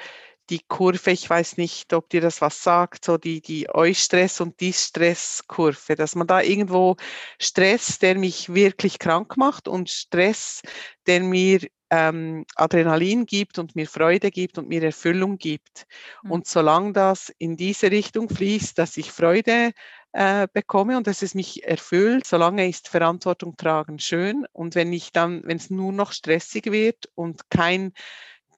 die 0.49 0.61
Kurve, 0.67 1.11
ich 1.11 1.29
weiß 1.29 1.57
nicht, 1.57 1.93
ob 1.93 2.09
dir 2.09 2.21
das 2.21 2.41
was 2.41 2.61
sagt, 2.63 3.05
so 3.05 3.17
die, 3.17 3.41
die 3.41 3.69
Eustress- 3.69 4.41
und 4.41 4.59
Distress-Kurve, 4.59 5.95
dass 5.95 6.15
man 6.15 6.27
da 6.27 6.41
irgendwo 6.41 6.97
Stress, 7.39 7.99
der 7.99 8.15
mich 8.15 8.53
wirklich 8.53 8.99
krank 8.99 9.37
macht 9.37 9.67
und 9.67 9.89
Stress, 9.89 10.61
der 11.07 11.21
mir 11.21 11.61
ähm, 11.89 12.45
Adrenalin 12.55 13.25
gibt 13.25 13.59
und 13.59 13.75
mir 13.75 13.87
Freude 13.87 14.31
gibt 14.31 14.57
und 14.57 14.67
mir 14.67 14.83
Erfüllung 14.83 15.37
gibt. 15.37 15.85
Mhm. 16.23 16.31
Und 16.31 16.47
solange 16.47 16.91
das 16.93 17.31
in 17.37 17.55
diese 17.55 17.91
Richtung 17.91 18.29
fließt, 18.29 18.77
dass 18.77 18.97
ich 18.97 19.11
Freude 19.11 19.71
äh, 20.11 20.47
bekomme 20.51 20.97
und 20.97 21.07
dass 21.07 21.21
es 21.21 21.35
mich 21.35 21.63
erfüllt, 21.63 22.25
solange 22.25 22.67
ist 22.67 22.87
Verantwortung 22.87 23.57
tragen 23.57 23.99
schön. 23.99 24.45
Und 24.53 24.75
wenn 24.75 24.91
ich 24.91 25.11
dann, 25.11 25.41
wenn 25.45 25.57
es 25.57 25.69
nur 25.69 25.91
noch 25.91 26.13
stressig 26.13 26.71
wird 26.71 27.09
und 27.15 27.49
kein, 27.49 27.93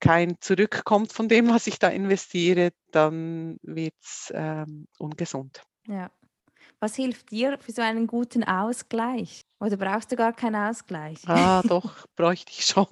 kein 0.05 0.35
Zurückkommt 0.39 1.11
von 1.11 1.27
dem, 1.27 1.49
was 1.49 1.67
ich 1.67 1.79
da 1.79 1.87
investiere, 1.87 2.71
dann 2.91 3.57
wird 3.63 3.95
es 4.01 4.31
ähm, 4.35 4.87
ungesund. 4.99 5.63
Ja. 5.87 6.11
Was 6.79 6.95
hilft 6.95 7.31
dir 7.31 7.57
für 7.59 7.71
so 7.71 7.81
einen 7.81 8.05
guten 8.05 8.43
Ausgleich? 8.43 9.41
Oder 9.59 9.77
brauchst 9.77 10.11
du 10.11 10.15
gar 10.15 10.33
keinen 10.33 10.55
Ausgleich? 10.55 11.27
Ah, 11.27 11.63
doch, 11.63 12.05
bräuchte 12.15 12.51
ich 12.51 12.65
schon. 12.65 12.87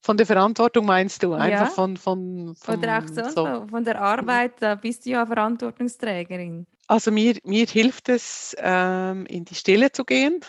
Von 0.00 0.16
der 0.16 0.26
Verantwortung 0.26 0.86
meinst 0.86 1.22
du? 1.22 1.32
Einfach 1.32 1.66
ja. 1.68 1.70
von, 1.70 1.96
von, 1.96 2.54
von. 2.54 2.78
Oder 2.78 2.98
auch 2.98 3.08
sonst 3.08 3.34
so. 3.34 3.66
von 3.66 3.84
der 3.84 4.00
Arbeit, 4.00 4.60
da 4.60 4.74
bist 4.74 5.06
du 5.06 5.10
ja 5.10 5.26
Verantwortungsträgerin. 5.26 6.66
Also 6.86 7.10
mir, 7.10 7.38
mir 7.44 7.66
hilft 7.66 8.10
es, 8.10 8.54
ähm, 8.58 9.26
in 9.26 9.44
die 9.46 9.54
Stille 9.54 9.90
zu 9.90 10.04
gehen. 10.04 10.40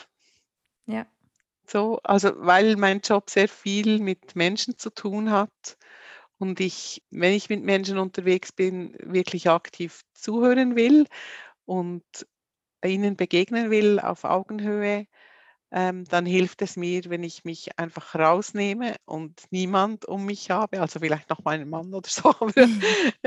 Ja. 0.86 1.08
So, 1.67 1.99
also 2.04 2.32
weil 2.38 2.75
mein 2.78 2.99
Job 3.01 3.30
sehr 3.30 3.47
viel 3.49 3.99
mit 3.99 4.36
Menschen 4.36 4.78
zu 4.78 4.89
tun 4.91 5.32
hat 5.32 5.78
und 6.38 6.60
ich, 6.60 7.04
wenn 7.12 7.34
ich 7.34 7.49
mit 7.49 7.63
Menschen 7.63 7.97
unterwegs 7.97 8.51
bin, 8.51 8.95
wirklich 8.99 9.49
aktiv 9.49 10.01
zuhören 10.13 10.75
will 10.75 11.08
und 11.65 12.04
ihnen 12.86 13.17
begegnen 13.17 13.71
will 13.71 13.99
auf 13.99 14.25
Augenhöhe, 14.25 15.08
ähm, 15.71 16.06
dann 16.06 16.25
hilft 16.25 16.62
es 16.63 16.78
mir, 16.78 17.04
wenn 17.10 17.23
ich 17.23 17.45
mich 17.45 17.78
einfach 17.80 18.15
rausnehme 18.15 18.95
und 19.06 19.41
niemand 19.51 20.06
um 20.06 20.25
mich 20.25 20.51
habe, 20.51 20.82
also 20.82 20.99
vielleicht 20.99 21.30
noch 21.30 21.43
meinen 21.43 21.69
Mann 21.69 21.93
oder 21.93 22.10
so. 22.10 22.30
Aber, 22.41 22.69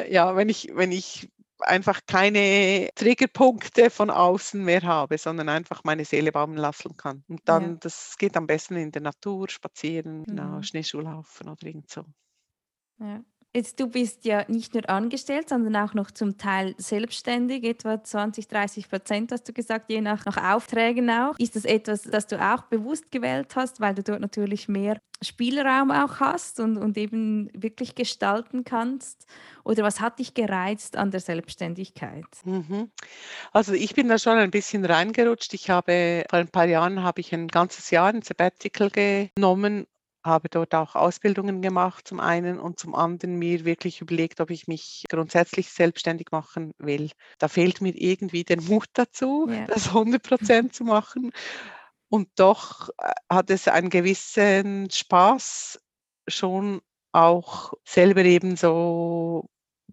ja, 0.09 0.37
wenn 0.37 0.49
ich, 0.49 0.71
wenn 0.75 0.93
ich 0.93 1.29
einfach 1.61 2.01
keine 2.07 2.89
Triggerpunkte 2.95 3.91
von 3.91 4.11
außen 4.11 4.63
mehr 4.63 4.83
habe, 4.83 5.19
sondern 5.19 5.49
einfach 5.49 5.83
meine 5.85 6.05
Seele 6.05 6.33
baumeln 6.33 6.59
lassen 6.59 6.97
kann. 6.97 7.25
Und 7.29 7.41
dann, 7.45 7.63
ja. 7.63 7.77
das 7.81 8.17
geht 8.19 8.37
am 8.37 8.47
besten 8.47 8.77
in 8.77 8.93
der 8.93 9.03
Natur, 9.03 9.49
spazieren, 9.49 10.25
genau, 10.25 10.43
mhm. 10.43 10.47
genau, 10.49 10.63
Schneeschuh 10.63 11.01
laufen 11.01 11.49
oder 11.49 11.67
irgend 11.67 11.91
so. 11.91 12.05
Ja. 13.01 13.23
Jetzt, 13.59 13.81
du 13.81 13.89
bist 13.89 14.25
ja 14.25 14.45
nicht 14.47 14.75
nur 14.75 14.89
angestellt, 14.89 15.49
sondern 15.49 15.75
auch 15.75 15.93
noch 15.93 16.13
zum 16.13 16.39
Teil 16.39 16.77
selbstständig, 16.79 17.65
etwa 17.65 18.01
20, 18.01 18.47
30 18.47 18.89
Prozent 18.89 19.33
hast 19.33 19.49
du 19.49 19.53
gesagt, 19.53 19.91
je 19.91 20.01
nach, 20.01 20.25
nach 20.27 20.55
Aufträgen 20.55 21.11
auch. 21.11 21.37
Ist 21.41 21.57
das 21.57 21.65
etwas, 21.65 22.03
das 22.03 22.29
du 22.29 22.41
auch 22.41 22.63
bewusst 22.63 23.11
gewählt 23.11 23.57
hast, 23.57 23.81
weil 23.81 23.97
du 23.97 24.05
dort 24.05 24.21
natürlich 24.21 24.69
mehr 24.69 25.01
Spielraum 25.23 25.91
auch 25.91 26.21
hast 26.21 26.61
und, 26.61 26.77
und 26.77 26.97
eben 26.97 27.51
wirklich 27.53 27.97
gestalten 27.97 28.63
kannst? 28.63 29.27
Oder 29.65 29.83
was 29.83 30.01
hat 30.01 30.21
dich 30.21 30.35
gereizt 30.35 30.97
an 30.97 31.11
der 31.11 31.19
Selbstständigkeit? 31.19 32.27
Mhm. 32.45 32.93
Also 33.51 33.73
ich 33.73 33.93
bin 33.93 34.07
da 34.07 34.21
schon 34.21 34.39
ein 34.39 34.53
bisschen 34.53 34.85
reingerutscht. 34.85 35.53
Ich 35.55 35.69
habe 35.69 36.25
vor 36.31 36.39
ein 36.39 36.47
paar 36.47 36.69
Jahren 36.69 37.03
habe 37.03 37.21
ich 37.21 37.35
ein 37.35 37.49
ganzes 37.49 37.91
Jahr 37.91 38.11
ein 38.11 38.23
Sabbatical 38.23 38.91
genommen 38.91 39.89
habe 40.25 40.49
dort 40.49 40.75
auch 40.75 40.95
Ausbildungen 40.95 41.63
gemacht 41.63 42.09
zum 42.09 42.21
einen 42.21 42.59
und 42.59 42.79
zum 42.79 42.95
anderen 42.95 43.37
mir 43.37 43.65
wirklich 43.65 44.01
überlegt, 44.01 44.41
ob 44.41 44.51
ich 44.51 44.67
mich 44.67 45.05
grundsätzlich 45.09 45.71
selbstständig 45.71 46.29
machen 46.33 46.73
will. 46.79 47.11
Da 47.39 47.49
fehlt 47.49 47.81
mir 47.81 47.95
irgendwie 47.95 48.45
der 48.45 48.61
Mut 48.63 48.89
dazu, 48.95 49.49
ja. 49.51 49.67
das 49.67 49.89
100 49.95 50.23
Prozent 50.23 50.75
zu 50.75 50.85
machen. 50.85 51.33
Und 52.09 52.29
doch 52.37 52.89
äh, 52.99 53.13
hat 53.31 53.51
es 53.51 53.69
einen 53.69 53.91
gewissen 53.91 54.91
Spaß 54.91 55.81
schon 56.27 56.81
auch 57.13 57.73
selber 57.85 58.25
eben 58.25 58.57
so 58.57 59.49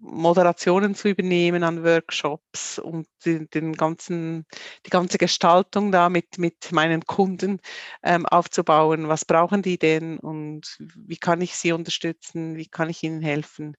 Moderationen 0.06 0.96
zu 0.96 1.10
übernehmen 1.10 1.64
an 1.64 1.84
Workshops 1.84 2.80
und 2.80 3.08
den, 3.26 3.50
den 3.50 3.74
ganzen, 3.74 4.46
die 4.86 4.90
ganze 4.90 5.18
Gestaltung 5.18 5.92
da 5.92 6.10
mit, 6.10 6.38
mit 6.38 6.72
meinen 6.72 7.06
Kunden 7.06 7.60
ähm, 8.04 8.26
aufzubauen. 8.26 9.08
Was 9.08 9.26
brauchen 9.26 9.62
die 9.62 9.78
denn 9.78 10.20
und 10.20 10.78
wie 10.96 11.18
kann 11.18 11.42
ich 11.42 11.56
sie 11.56 11.72
unterstützen? 11.72 12.56
Wie 12.56 12.68
kann 12.68 12.90
ich 12.90 13.04
ihnen 13.04 13.22
helfen? 13.22 13.76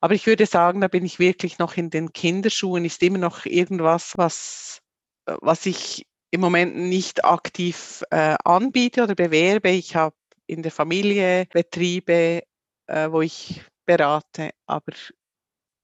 Aber 0.00 0.14
ich 0.14 0.26
würde 0.26 0.46
sagen, 0.46 0.80
da 0.80 0.88
bin 0.88 1.04
ich 1.04 1.18
wirklich 1.18 1.58
noch 1.58 1.76
in 1.76 1.90
den 1.90 2.12
Kinderschuhen, 2.12 2.84
ist 2.84 3.02
immer 3.02 3.18
noch 3.18 3.46
irgendwas, 3.46 4.12
was, 4.16 4.80
was 5.26 5.66
ich 5.66 6.06
im 6.30 6.40
Moment 6.40 6.76
nicht 6.76 7.24
aktiv 7.24 8.04
äh, 8.10 8.36
anbiete 8.44 9.04
oder 9.04 9.14
bewerbe. 9.14 9.70
Ich 9.70 9.96
habe 9.96 10.16
in 10.46 10.62
der 10.62 10.72
Familie 10.72 11.46
Betriebe, 11.52 12.42
äh, 12.86 13.10
wo 13.10 13.22
ich 13.22 13.62
berate, 13.86 14.50
aber 14.66 14.92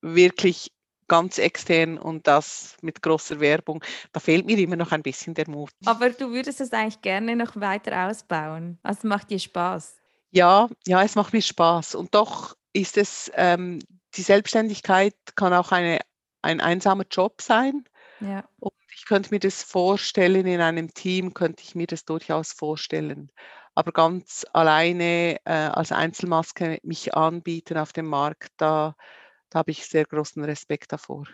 wirklich 0.03 0.73
ganz 1.11 1.39
extern 1.39 1.99
und 1.99 2.29
das 2.29 2.77
mit 2.83 3.03
großer 3.03 3.41
Werbung. 3.41 3.83
Da 4.13 4.21
fehlt 4.21 4.47
mir 4.47 4.57
immer 4.59 4.77
noch 4.77 4.93
ein 4.93 5.03
bisschen 5.03 5.35
der 5.35 5.51
Mut. 5.51 5.73
Aber 5.85 6.11
du 6.11 6.31
würdest 6.31 6.61
es 6.61 6.73
eigentlich 6.73 7.01
gerne 7.03 7.35
noch 7.35 7.57
weiter 7.57 8.09
ausbauen. 8.09 8.79
Also 8.85 9.09
macht 9.09 9.31
dir 9.31 9.41
Spaß? 9.41 9.97
Ja, 10.31 10.69
ja, 10.87 11.03
es 11.03 11.17
macht 11.17 11.33
mir 11.33 11.43
Spaß. 11.43 11.97
Und 11.97 12.15
doch 12.15 12.57
ist 12.73 12.97
es, 12.97 13.31
ähm, 13.35 13.81
die 14.15 14.23
Selbstständigkeit 14.23 15.17
kann 15.35 15.53
auch 15.53 15.73
eine, 15.73 15.99
ein 16.43 16.61
einsamer 16.61 17.05
Job 17.11 17.43
sein. 17.43 17.85
Ja. 18.21 18.45
Und 18.61 18.73
ich 18.95 19.05
könnte 19.07 19.35
mir 19.35 19.41
das 19.41 19.65
vorstellen, 19.65 20.47
in 20.47 20.61
einem 20.61 20.95
Team 20.95 21.35
könnte 21.35 21.65
ich 21.65 21.75
mir 21.75 21.89
das 21.89 22.05
durchaus 22.05 22.53
vorstellen. 22.53 23.33
Aber 23.75 23.91
ganz 23.91 24.47
alleine 24.53 25.39
äh, 25.45 25.53
als 25.53 25.91
Einzelmaske 25.91 26.79
mich 26.85 27.15
anbieten 27.15 27.79
auf 27.79 27.93
dem 27.93 28.07
Markt, 28.07 28.53
da 28.59 28.95
da 29.51 29.61
habe 29.61 29.71
ich 29.73 29.87
sehr 29.87 30.05
großen 30.05 30.43
Respekt 30.45 30.93
davor. 30.93 31.27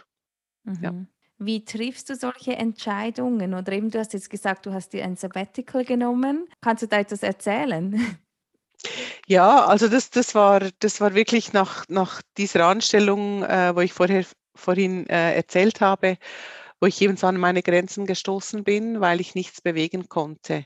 Mhm. 0.65 0.79
Ja. 0.83 0.95
Wie 1.39 1.65
triffst 1.65 2.09
du 2.09 2.17
solche 2.17 2.57
Entscheidungen? 2.57 3.55
Oder 3.55 3.73
eben, 3.73 3.91
du 3.91 3.99
hast 3.99 4.15
jetzt 4.15 4.31
gesagt, 4.31 4.65
du 4.65 4.73
hast 4.73 4.95
dir 4.95 5.05
ein 5.05 5.17
Sabbatical 5.17 5.85
genommen. 5.85 6.49
Kannst 6.63 6.83
du 6.83 6.89
da 6.89 6.99
etwas 6.99 7.23
erzählen? 7.23 8.19
Ja, 9.27 9.65
also 9.65 9.89
das, 9.89 10.11
das, 10.11 10.35
war, 10.35 10.61
das 10.79 11.01
war 11.01 11.15
wirklich 11.15 11.53
nach, 11.53 11.89
nach 11.89 12.23
dieser 12.37 12.67
Anstellung, 12.67 13.43
äh, 13.43 13.75
wo 13.75 13.81
ich 13.81 13.93
vorher, 13.93 14.25
vorhin 14.55 15.09
äh, 15.09 15.35
erzählt 15.35 15.81
habe, 15.81 16.19
wo 16.81 16.87
ich 16.87 17.01
eben 17.01 17.17
so 17.17 17.27
an 17.27 17.37
meine 17.37 17.63
Grenzen 17.63 18.07
gestoßen 18.07 18.65
bin, 18.65 19.01
weil 19.01 19.21
ich 19.21 19.35
nichts 19.35 19.61
bewegen 19.61 20.09
konnte. 20.09 20.65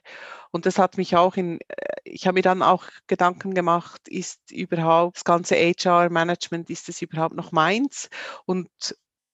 Und 0.50 0.66
das 0.66 0.78
hat 0.78 0.96
mich 0.96 1.16
auch 1.16 1.36
in, 1.36 1.60
äh, 1.68 1.96
ich 2.04 2.26
habe 2.26 2.36
mir 2.36 2.42
dann 2.42 2.62
auch 2.62 2.86
Gedanken 3.06 3.54
gemacht, 3.54 4.08
ist 4.08 4.50
überhaupt 4.50 5.16
das 5.18 5.24
ganze 5.24 5.56
HR-Management, 5.56 6.70
ist 6.70 6.88
es 6.88 7.02
überhaupt 7.02 7.36
noch 7.36 7.52
meins? 7.52 8.08
Und 8.46 8.68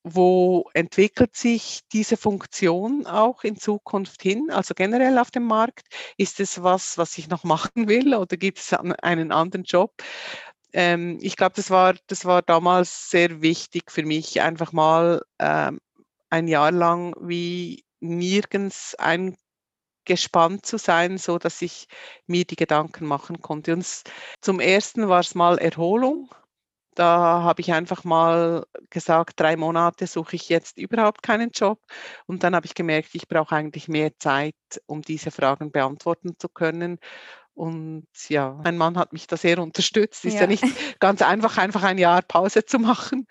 wo 0.09 0.71
entwickelt 0.73 1.35
sich 1.35 1.81
diese 1.93 2.17
Funktion 2.17 3.07
auch 3.07 3.43
in 3.43 3.57
Zukunft 3.57 4.23
hin? 4.23 4.51
Also 4.53 4.75
generell 4.75 5.19
auf 5.19 5.33
dem 5.33 5.45
Markt, 5.45 5.89
ist 6.17 6.39
es 6.39 6.63
was, 6.63 6.97
was 6.97 7.19
ich 7.19 7.29
noch 7.29 7.45
machen 7.45 7.89
will 7.89 8.15
oder 8.15 8.37
gibt 8.37 8.59
es 8.59 8.73
einen 8.73 9.33
anderen 9.33 9.65
Job? 9.65 9.93
Ähm, 10.73 11.19
ich 11.21 11.37
glaube, 11.37 11.55
das 11.57 11.71
war, 11.71 11.95
das 12.07 12.25
war 12.25 12.43
damals 12.43 13.11
sehr 13.11 13.43
wichtig 13.43 13.91
für 13.91 14.05
mich, 14.05 14.43
einfach 14.43 14.73
mal 14.73 15.23
ähm, 15.39 15.81
ein 16.37 16.49
Jahr 16.49 16.71
lang 16.73 17.15
wie 17.21 17.85
nirgends 18.01 18.95
eingespannt 18.97 20.67
zu 20.67 20.79
sein, 20.79 21.19
so 21.19 21.39
dass 21.39 21.63
ich 21.63 21.89
mir 22.27 22.45
die 22.45 22.57
Gedanken 22.57 23.07
machen 23.07 23.41
konnte. 23.41 23.73
Und 23.73 23.87
zum 24.43 24.61
ersten 24.61 25.09
war 25.09 25.21
es 25.21 25.35
mal 25.35 25.59
Erholung. 25.59 26.31
Da 26.95 27.43
habe 27.43 27.61
ich 27.61 27.73
einfach 27.73 28.05
mal 28.05 28.65
gesagt, 28.91 29.39
drei 29.41 29.57
Monate 29.57 30.07
suche 30.07 30.37
ich 30.37 30.49
jetzt 30.49 30.79
überhaupt 30.79 31.23
keinen 31.23 31.51
Job. 31.51 31.81
Und 32.27 32.43
dann 32.43 32.55
habe 32.55 32.67
ich 32.67 32.75
gemerkt, 32.75 33.11
ich 33.15 33.29
brauche 33.29 33.55
eigentlich 33.55 33.89
mehr 33.89 34.13
Zeit, 34.19 34.55
um 34.87 35.03
diese 35.03 35.31
Fragen 35.31 35.71
beantworten 35.73 36.37
zu 36.39 36.49
können. 36.49 36.99
Und 37.57 38.07
ja, 38.29 38.61
mein 38.65 38.77
Mann 38.77 38.99
hat 38.99 39.15
mich 39.15 39.27
da 39.27 39.39
sehr 39.39 39.59
unterstützt. 39.59 40.27
Ist 40.27 40.35
ja. 40.35 40.43
ja. 40.43 40.47
nicht 40.47 40.65
ganz 41.01 41.23
einfach, 41.23 41.57
einfach 41.57 41.83
ein 41.85 41.97
Jahr 41.97 42.21
Pause 42.21 42.67
zu 42.67 42.79
machen. 42.79 43.27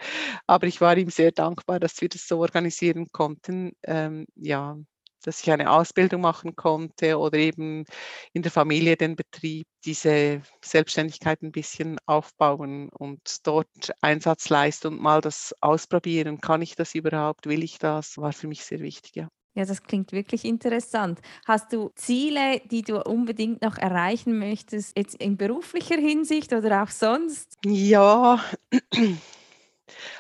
Aber 0.48 0.66
ich 0.66 0.82
war 0.82 0.98
ihm 0.98 1.12
sehr 1.12 1.32
dankbar, 1.32 1.80
dass 1.80 2.02
wir 2.02 2.10
das 2.10 2.28
so 2.28 2.40
organisieren 2.40 3.08
konnten. 3.12 3.74
Ähm, 3.84 4.26
ja, 4.36 4.78
dass 5.24 5.42
ich 5.42 5.52
eine 5.52 5.72
Ausbildung 5.72 6.22
machen 6.22 6.56
konnte 6.56 7.20
oder 7.20 7.38
eben 7.38 7.86
in 8.34 8.42
der 8.42 8.52
Familie 8.52 8.96
den 8.96 9.16
Betrieb, 9.16 9.68
diese 9.86 10.42
Selbstständigkeit 10.64 11.42
ein 11.44 11.52
bisschen 11.52 11.98
aufbauen 12.08 12.90
und 12.90 13.46
dort 13.46 13.94
Einsatz 14.02 14.50
leisten 14.50 14.88
und 14.88 15.02
mal 15.02 15.22
das 15.22 15.54
ausprobieren. 15.62 16.42
Kann 16.42 16.64
ich 16.64 16.76
das 16.76 16.96
überhaupt? 16.96 17.48
Will 17.48 17.64
ich 17.64 17.78
das? 17.78 18.18
War 18.18 18.34
für 18.34 18.48
mich 18.48 18.66
sehr 18.66 18.80
wichtig, 18.80 19.16
ja. 19.16 19.30
Ja, 19.56 19.64
das 19.64 19.84
klingt 19.84 20.12
wirklich 20.12 20.44
interessant. 20.44 21.22
Hast 21.46 21.72
du 21.72 21.90
Ziele, 21.96 22.60
die 22.66 22.82
du 22.82 23.02
unbedingt 23.02 23.62
noch 23.62 23.78
erreichen 23.78 24.38
möchtest, 24.38 24.98
jetzt 24.98 25.16
in 25.16 25.38
beruflicher 25.38 25.96
Hinsicht 25.96 26.52
oder 26.52 26.84
auch 26.84 26.90
sonst? 26.90 27.58
Ja, 27.66 28.44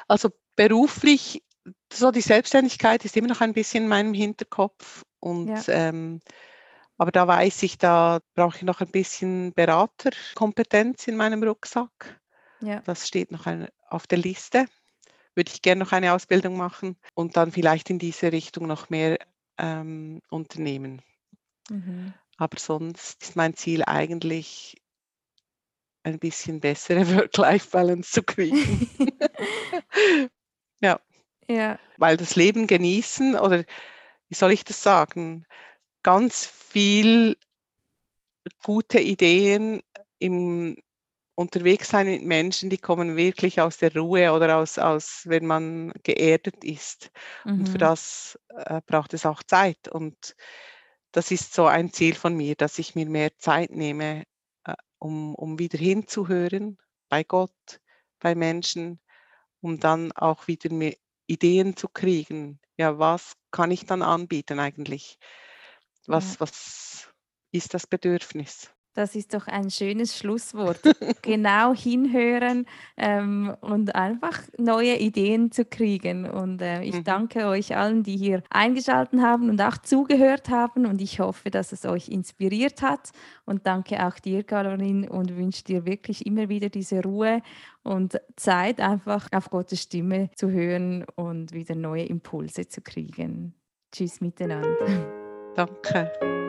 also 0.07 0.29
beruflich, 0.55 1.43
so 1.91 2.11
die 2.11 2.21
Selbstständigkeit 2.21 3.03
ist 3.03 3.17
immer 3.17 3.27
noch 3.27 3.41
ein 3.41 3.53
bisschen 3.53 3.83
in 3.83 3.89
meinem 3.89 4.13
Hinterkopf 4.13 5.03
und 5.19 5.49
ja. 5.49 5.63
ähm, 5.67 6.21
aber 6.97 7.11
da 7.11 7.27
weiß 7.27 7.63
ich, 7.63 7.77
da 7.77 8.19
brauche 8.35 8.55
ich 8.55 8.63
noch 8.63 8.79
ein 8.79 8.91
bisschen 8.91 9.51
Beraterkompetenz 9.53 11.09
in 11.09 11.17
meinem 11.17 11.43
Rucksack. 11.43 12.21
Ja. 12.61 12.79
Das 12.85 13.05
steht 13.05 13.31
noch 13.31 13.47
auf 13.89 14.07
der 14.07 14.17
Liste 14.17 14.65
würde 15.35 15.51
ich 15.53 15.61
gerne 15.61 15.83
noch 15.83 15.91
eine 15.91 16.13
Ausbildung 16.13 16.57
machen 16.57 16.97
und 17.13 17.37
dann 17.37 17.51
vielleicht 17.51 17.89
in 17.89 17.99
diese 17.99 18.31
Richtung 18.31 18.67
noch 18.67 18.89
mehr 18.89 19.19
ähm, 19.57 20.21
unternehmen. 20.29 21.01
Mhm. 21.69 22.13
Aber 22.37 22.57
sonst 22.59 23.21
ist 23.23 23.35
mein 23.35 23.55
Ziel 23.55 23.83
eigentlich, 23.85 24.81
ein 26.03 26.19
bisschen 26.19 26.59
bessere 26.59 27.07
Work-Life-Balance 27.15 28.11
zu 28.11 28.23
kriegen. 28.23 28.89
ja. 30.81 30.99
ja. 31.47 31.79
Weil 31.97 32.17
das 32.17 32.35
Leben 32.35 32.67
genießen 32.67 33.35
oder 33.35 33.65
wie 34.29 34.35
soll 34.35 34.51
ich 34.51 34.63
das 34.63 34.81
sagen? 34.81 35.45
Ganz 36.03 36.45
viel 36.45 37.37
gute 38.63 38.99
Ideen 38.99 39.81
im 40.19 40.77
unterwegs 41.35 41.89
sein 41.89 42.07
mit 42.07 42.23
Menschen, 42.23 42.69
die 42.69 42.77
kommen 42.77 43.17
wirklich 43.17 43.59
aus 43.59 43.77
der 43.77 43.93
Ruhe 43.93 44.31
oder 44.31 44.57
aus, 44.57 44.79
aus 44.79 45.23
wenn 45.25 45.45
man 45.45 45.91
geerdet 46.03 46.63
ist. 46.63 47.11
Mhm. 47.43 47.51
Und 47.51 47.65
für 47.67 47.75
mhm. 47.75 47.79
das 47.79 48.39
äh, 48.55 48.81
braucht 48.85 49.13
es 49.13 49.25
auch 49.25 49.43
Zeit. 49.43 49.87
Und 49.89 50.35
das 51.11 51.31
ist 51.31 51.53
so 51.53 51.67
ein 51.67 51.91
Ziel 51.91 52.15
von 52.15 52.35
mir, 52.35 52.55
dass 52.55 52.79
ich 52.79 52.95
mir 52.95 53.07
mehr 53.07 53.37
Zeit 53.37 53.71
nehme, 53.71 54.23
äh, 54.63 54.73
um, 54.97 55.35
um 55.35 55.59
wieder 55.59 55.77
hinzuhören 55.77 56.77
bei 57.09 57.23
Gott, 57.23 57.79
bei 58.19 58.33
Menschen, 58.33 58.99
um 59.61 59.79
dann 59.79 60.11
auch 60.13 60.47
wieder 60.47 60.73
mehr 60.73 60.95
Ideen 61.27 61.75
zu 61.75 61.89
kriegen. 61.89 62.59
Ja, 62.77 62.97
was 62.97 63.33
kann 63.51 63.71
ich 63.71 63.85
dann 63.85 64.01
anbieten 64.01 64.59
eigentlich? 64.59 65.17
Was, 66.07 66.33
ja. 66.33 66.39
was 66.41 67.13
ist 67.51 67.73
das 67.73 67.87
Bedürfnis? 67.87 68.74
Das 68.95 69.13
ist 69.13 69.33
doch 69.33 69.47
ein 69.47 69.69
schönes 69.69 70.17
Schlusswort. 70.17 70.79
genau 71.21 71.75
hinhören 71.75 72.65
ähm, 72.95 73.53
und 73.59 73.93
einfach 73.93 74.41
neue 74.57 74.97
Ideen 74.97 75.51
zu 75.51 75.65
kriegen. 75.65 76.25
Und 76.29 76.61
äh, 76.61 76.81
ich 76.81 76.95
mhm. 76.95 77.03
danke 77.03 77.45
euch 77.47 77.75
allen, 77.75 78.03
die 78.03 78.15
hier 78.15 78.41
eingeschaltet 78.49 79.19
haben 79.19 79.49
und 79.49 79.61
auch 79.61 79.77
zugehört 79.77 80.49
haben. 80.49 80.85
Und 80.85 81.01
ich 81.01 81.19
hoffe, 81.19 81.51
dass 81.51 81.73
es 81.73 81.85
euch 81.85 82.07
inspiriert 82.07 82.81
hat. 82.81 83.11
Und 83.45 83.67
danke 83.67 84.07
auch 84.07 84.17
dir, 84.17 84.43
Caroline, 84.43 85.09
und 85.09 85.35
wünsche 85.35 85.65
dir 85.65 85.85
wirklich 85.85 86.25
immer 86.25 86.47
wieder 86.47 86.69
diese 86.69 87.03
Ruhe 87.03 87.41
und 87.83 88.19
Zeit, 88.37 88.79
einfach 88.79 89.27
auf 89.33 89.49
Gottes 89.49 89.81
Stimme 89.81 90.29
zu 90.35 90.49
hören 90.49 91.05
und 91.15 91.53
wieder 91.53 91.75
neue 91.75 92.05
Impulse 92.05 92.67
zu 92.67 92.81
kriegen. 92.81 93.53
Tschüss 93.91 94.21
miteinander. 94.21 95.05
Danke. 95.55 96.44